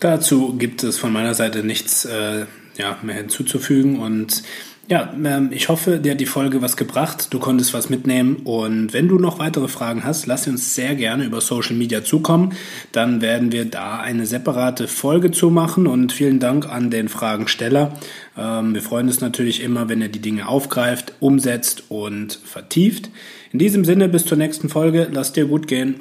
Dazu 0.00 0.54
gibt 0.56 0.82
es 0.82 0.98
von 0.98 1.12
meiner 1.12 1.34
Seite 1.34 1.62
nichts 1.64 2.04
äh, 2.04 2.46
ja, 2.76 2.98
mehr 3.02 3.16
hinzuzufügen 3.16 4.00
und 4.00 4.42
ja, 4.88 5.14
ähm, 5.24 5.50
ich 5.52 5.68
hoffe, 5.68 5.98
dir 5.98 6.12
hat 6.12 6.20
die 6.20 6.26
Folge 6.26 6.60
was 6.60 6.76
gebracht. 6.76 7.28
Du 7.30 7.38
konntest 7.38 7.72
was 7.72 7.88
mitnehmen. 7.88 8.36
Und 8.44 8.92
wenn 8.92 9.08
du 9.08 9.18
noch 9.18 9.38
weitere 9.38 9.68
Fragen 9.68 10.04
hast, 10.04 10.26
lass 10.26 10.48
uns 10.48 10.74
sehr 10.74 10.96
gerne 10.96 11.24
über 11.24 11.40
Social 11.40 11.76
Media 11.76 12.02
zukommen. 12.02 12.54
Dann 12.90 13.22
werden 13.22 13.52
wir 13.52 13.64
da 13.64 14.00
eine 14.00 14.26
separate 14.26 14.88
Folge 14.88 15.30
zu 15.30 15.50
machen. 15.50 15.86
Und 15.86 16.12
vielen 16.12 16.40
Dank 16.40 16.68
an 16.68 16.90
den 16.90 17.08
Fragensteller. 17.08 17.94
Ähm, 18.36 18.74
wir 18.74 18.82
freuen 18.82 19.06
uns 19.06 19.20
natürlich 19.20 19.62
immer, 19.62 19.88
wenn 19.88 20.02
er 20.02 20.08
die 20.08 20.20
Dinge 20.20 20.48
aufgreift, 20.48 21.14
umsetzt 21.20 21.84
und 21.88 22.40
vertieft. 22.44 23.10
In 23.52 23.60
diesem 23.60 23.84
Sinne, 23.84 24.08
bis 24.08 24.26
zur 24.26 24.36
nächsten 24.36 24.68
Folge. 24.68 25.08
Lass 25.12 25.32
dir 25.32 25.46
gut 25.46 25.68
gehen. 25.68 26.00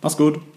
Mach's 0.00 0.16
gut. 0.16 0.51